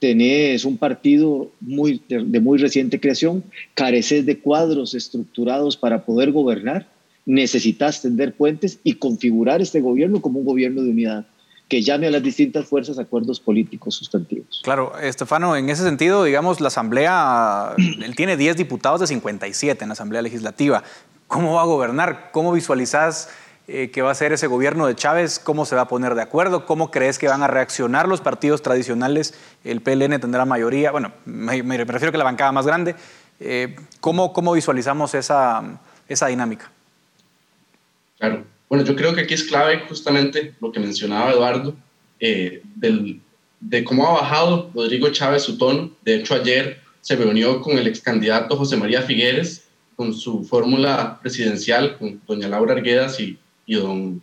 [0.00, 6.32] tenés un partido muy, de, de muy reciente creación, careces de cuadros estructurados para poder
[6.32, 6.88] gobernar,
[7.24, 11.24] necesitas tender puentes y configurar este gobierno como un gobierno de unidad
[11.72, 14.60] que llame a las distintas fuerzas acuerdos políticos sustantivos.
[14.62, 19.88] Claro, Estefano, en ese sentido, digamos, la Asamblea, él tiene 10 diputados de 57 en
[19.88, 20.82] la Asamblea Legislativa.
[21.28, 22.28] ¿Cómo va a gobernar?
[22.30, 23.30] ¿Cómo visualizás
[23.68, 25.38] eh, que va a ser ese gobierno de Chávez?
[25.38, 26.66] ¿Cómo se va a poner de acuerdo?
[26.66, 29.32] ¿Cómo crees que van a reaccionar los partidos tradicionales?
[29.64, 32.96] El PLN tendrá mayoría, bueno, me, me refiero que la bancada más grande.
[33.40, 36.70] Eh, ¿cómo, ¿Cómo visualizamos esa, esa dinámica?
[38.18, 38.44] Claro.
[38.72, 41.76] Bueno, yo creo que aquí es clave justamente lo que mencionaba Eduardo,
[42.18, 42.62] eh,
[43.60, 45.94] de cómo ha bajado Rodrigo Chávez su tono.
[46.00, 51.18] De hecho, ayer se reunió con el ex candidato José María Figueres, con su fórmula
[51.20, 54.22] presidencial, con doña Laura Arguedas y, y don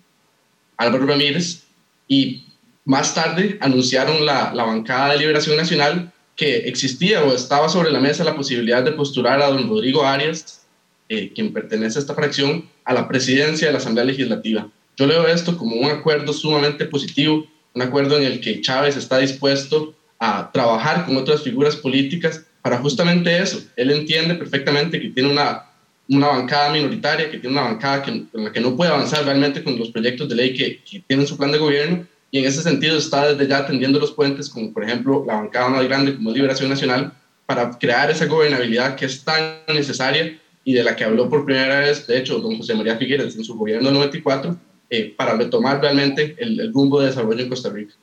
[0.78, 1.66] Álvaro Ramírez,
[2.08, 2.44] y
[2.86, 8.00] más tarde anunciaron la, la bancada de Liberación Nacional que existía o estaba sobre la
[8.00, 10.66] mesa la posibilidad de postular a don Rodrigo Arias,
[11.08, 14.68] eh, quien pertenece a esta fracción, a la presidencia de la Asamblea Legislativa.
[14.98, 19.20] Yo leo esto como un acuerdo sumamente positivo, un acuerdo en el que Chávez está
[19.20, 23.62] dispuesto a trabajar con otras figuras políticas para justamente eso.
[23.76, 25.66] Él entiende perfectamente que tiene una,
[26.08, 29.64] una bancada minoritaria, que tiene una bancada que, en la que no puede avanzar realmente
[29.64, 32.46] con los proyectos de ley que, que tiene en su plan de gobierno y en
[32.46, 36.16] ese sentido está desde ya tendiendo los puentes, como por ejemplo la bancada más grande
[36.16, 37.14] como Liberación Nacional,
[37.46, 41.80] para crear esa gobernabilidad que es tan necesaria y de la que habló por primera
[41.80, 44.56] vez, de hecho, don José María Figueres en su gobierno 94,
[44.92, 47.96] eh, para retomar realmente el, rumbo de desarrollo en Costa Rica.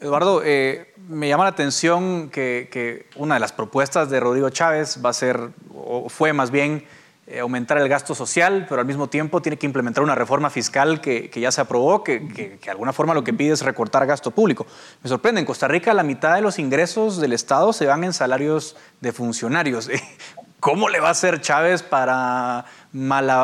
[0.00, 5.00] Eduardo, eh, me llama la atención que, que, una de las propuestas de Rodrigo Chávez
[5.04, 6.84] va a ser, o fue más bien,
[7.30, 11.02] eh, aumentar el gasto social, pero al mismo tiempo tiene que implementar una reforma fiscal
[11.02, 14.06] que, que ya se aprobó, que, que, de alguna forma lo que pide es recortar
[14.06, 14.66] gasto público.
[15.02, 18.14] Me sorprende, en Costa Rica la mitad de los ingresos del Estado se van en
[18.14, 19.90] salarios de funcionarios.
[20.60, 22.64] ¿Cómo le va a hacer Chávez para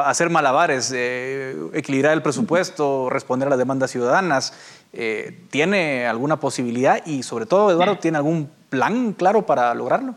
[0.04, 4.52] hacer malabares, eh, equilibrar el presupuesto, responder a las demandas ciudadanas?
[4.92, 10.16] Eh, ¿Tiene alguna posibilidad y sobre todo, Eduardo, tiene algún plan claro para lograrlo?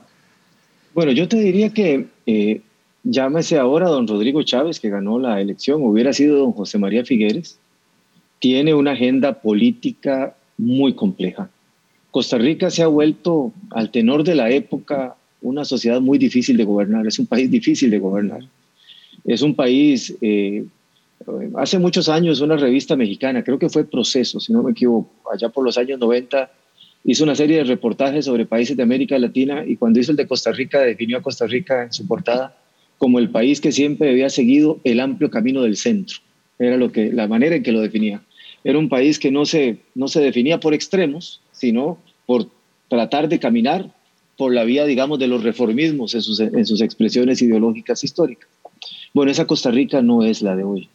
[0.95, 2.61] Bueno, yo te diría que eh,
[3.03, 7.59] llámese ahora don Rodrigo Chávez, que ganó la elección, hubiera sido don José María Figueres,
[8.39, 11.49] tiene una agenda política muy compleja.
[12.09, 15.15] Costa Rica se ha vuelto, al tenor de la época,
[15.47, 18.41] una sociedad muy difícil de gobernar, es un país difícil de gobernar.
[19.25, 20.65] Es un país, eh,
[21.55, 25.49] hace muchos años una revista mexicana, creo que fue Proceso, si no me equivoco, allá
[25.49, 26.51] por los años 90,
[27.03, 30.27] hizo una serie de reportajes sobre países de América Latina y cuando hizo el de
[30.27, 32.57] Costa Rica definió a Costa Rica en su portada
[32.97, 36.17] como el país que siempre había seguido el amplio camino del centro.
[36.59, 38.21] Era lo que, la manera en que lo definía.
[38.63, 42.49] Era un país que no se, no se definía por extremos, sino por
[42.89, 43.93] tratar de caminar
[44.38, 48.47] por la vía, digamos, de los reformismos en sus, en sus expresiones ideológicas históricas.
[49.13, 50.89] Bueno, esa Costa Rica no es la de hoy.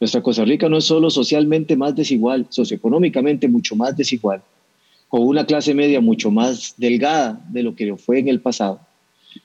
[0.00, 4.42] Nuestra Costa Rica no es solo socialmente más desigual, socioeconómicamente mucho más desigual,
[5.08, 8.80] con una clase media mucho más delgada de lo que fue en el pasado,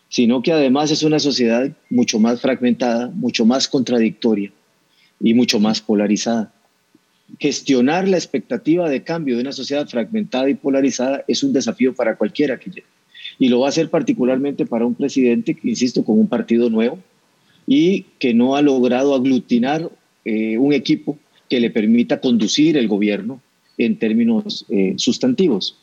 [0.09, 4.51] sino que además es una sociedad mucho más fragmentada, mucho más contradictoria
[5.19, 6.53] y mucho más polarizada.
[7.39, 12.15] Gestionar la expectativa de cambio de una sociedad fragmentada y polarizada es un desafío para
[12.15, 12.69] cualquiera que
[13.39, 16.99] y lo va a hacer particularmente para un presidente, insisto, con un partido nuevo
[17.65, 19.89] y que no ha logrado aglutinar
[20.25, 21.17] eh, un equipo
[21.49, 23.41] que le permita conducir el gobierno
[23.77, 25.77] en términos eh, sustantivos.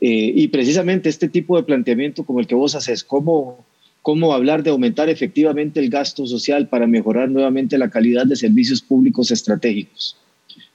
[0.00, 3.64] Eh, y precisamente este tipo de planteamiento como el que vos haces, cómo,
[4.02, 8.80] cómo hablar de aumentar efectivamente el gasto social para mejorar nuevamente la calidad de servicios
[8.80, 10.16] públicos estratégicos,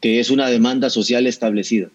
[0.01, 1.89] que es una demanda social establecida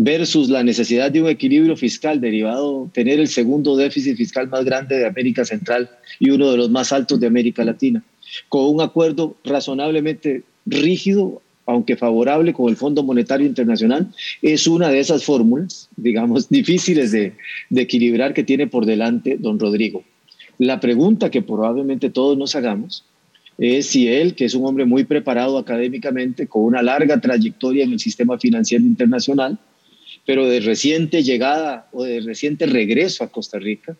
[0.00, 4.96] versus la necesidad de un equilibrio fiscal derivado, tener el segundo déficit fiscal más grande
[4.96, 5.90] de América Central
[6.20, 8.04] y uno de los más altos de América Latina,
[8.48, 14.08] con un acuerdo razonablemente rígido aunque favorable con el Fondo Monetario Internacional,
[14.40, 17.34] es una de esas fórmulas, digamos, difíciles de,
[17.68, 20.04] de equilibrar que tiene por delante don Rodrigo.
[20.58, 23.04] La pregunta que probablemente todos nos hagamos
[23.58, 27.92] es si él, que es un hombre muy preparado académicamente, con una larga trayectoria en
[27.92, 29.58] el sistema financiero internacional,
[30.28, 33.96] pero de reciente llegada o de reciente regreso a Costa Rica,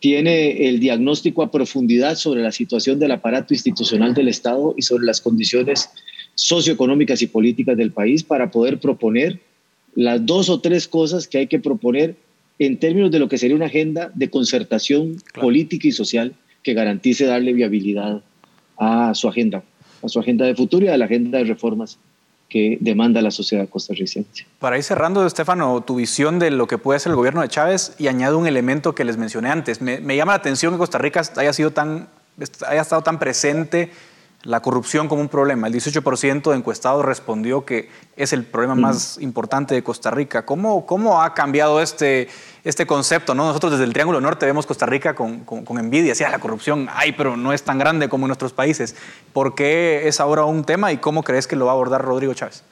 [0.00, 5.06] tiene el diagnóstico a profundidad sobre la situación del aparato institucional del Estado y sobre
[5.06, 5.88] las condiciones
[6.34, 9.40] socioeconómicas y políticas del país para poder proponer
[9.94, 12.16] las dos o tres cosas que hay que proponer
[12.58, 17.24] en términos de lo que sería una agenda de concertación política y social que garantice
[17.24, 18.22] darle viabilidad
[18.76, 19.64] a su agenda,
[20.02, 21.98] a su agenda de futuro y a la agenda de reformas
[22.52, 24.44] que demanda la sociedad costarricense.
[24.58, 27.94] Para ir cerrando, Estefano, tu visión de lo que puede ser el gobierno de Chávez
[27.98, 29.80] y añado un elemento que les mencioné antes.
[29.80, 32.08] Me, me llama la atención que Costa Rica haya, sido tan,
[32.68, 33.90] haya estado tan presente
[34.42, 35.66] la corrupción como un problema.
[35.66, 40.44] El 18% de encuestados respondió que es el problema más importante de Costa Rica.
[40.44, 42.28] ¿Cómo, cómo ha cambiado este,
[42.64, 43.34] este concepto?
[43.34, 43.46] ¿no?
[43.46, 46.14] Nosotros desde el Triángulo Norte vemos Costa Rica con, con, envidia.
[46.14, 48.96] Sí, la corrupción hay, pero no es tan grande como en nuestros países.
[49.32, 52.34] ¿Por qué es ahora un tema y cómo crees que lo va a abordar Rodrigo
[52.34, 52.62] Chávez?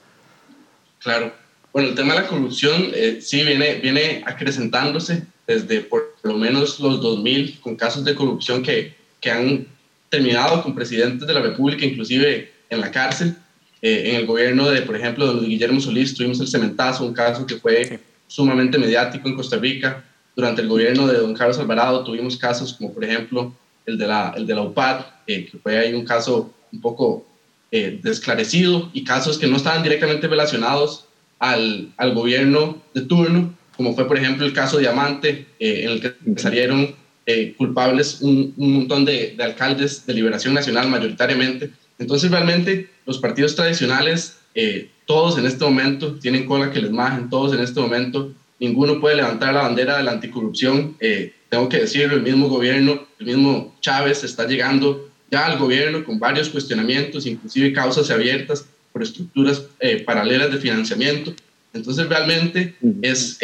[1.01, 1.32] Claro.
[1.72, 6.80] Bueno, el tema de la corrupción eh, sí viene, viene acrecentándose desde por lo menos
[6.80, 9.66] los 2000 con casos de corrupción que, que han
[10.09, 13.36] terminado con presidentes de la República, inclusive en la cárcel.
[13.82, 17.47] Eh, en el gobierno de, por ejemplo, de Guillermo Solís tuvimos el cementazo, un caso
[17.47, 18.01] que fue
[18.31, 20.05] sumamente mediático en Costa Rica.
[20.37, 23.53] Durante el gobierno de don Carlos Alvarado tuvimos casos como, por ejemplo,
[23.87, 27.26] el de la, el de la UPAD, eh, que fue ahí un caso un poco
[27.72, 31.07] eh, desclarecido y casos que no estaban directamente relacionados
[31.41, 36.14] al, al, gobierno de turno, como fue, por ejemplo, el caso Diamante, en el que
[36.37, 36.95] salieron
[37.33, 41.70] eh, culpables un, montón de, alcaldes de liberación nacional mayoritariamente.
[41.99, 47.30] Entonces realmente los partidos tradicionales, eh, todos en este momento tienen cola que les majen,
[47.30, 50.96] todos en este momento, ninguno puede levantar la bandera de la anticorrupción.
[51.01, 56.05] Eh, tengo que decirlo, el mismo gobierno, el mismo Chávez está llegando ya al gobierno
[56.05, 59.64] con varios cuestionamientos, inclusive causas abiertas por estructuras
[60.05, 61.32] paralelas de financiamiento.
[61.72, 63.38] Entonces realmente es,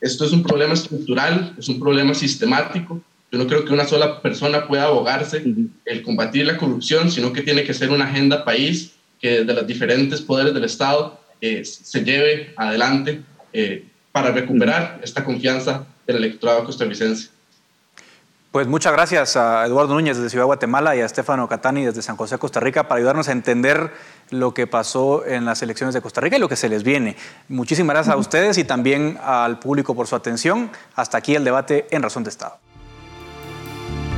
[0.00, 4.22] esto es un problema estructural, es un problema sistemático yo no creo que una sola
[4.22, 5.42] persona pueda abogarse
[5.84, 9.66] el combatir la corrupción, sino que tiene que ser una agenda país que de los
[9.66, 16.64] diferentes poderes del Estado eh, se lleve adelante eh, para recuperar esta confianza del electorado
[16.64, 17.28] costarricense.
[18.56, 22.00] Pues muchas gracias a Eduardo Núñez desde Ciudad de Guatemala y a Estefano Catani desde
[22.00, 23.90] San José, Costa Rica, para ayudarnos a entender
[24.30, 27.16] lo que pasó en las elecciones de Costa Rica y lo que se les viene.
[27.48, 30.70] Muchísimas gracias a ustedes y también al público por su atención.
[30.94, 32.65] Hasta aquí el debate en Razón de Estado.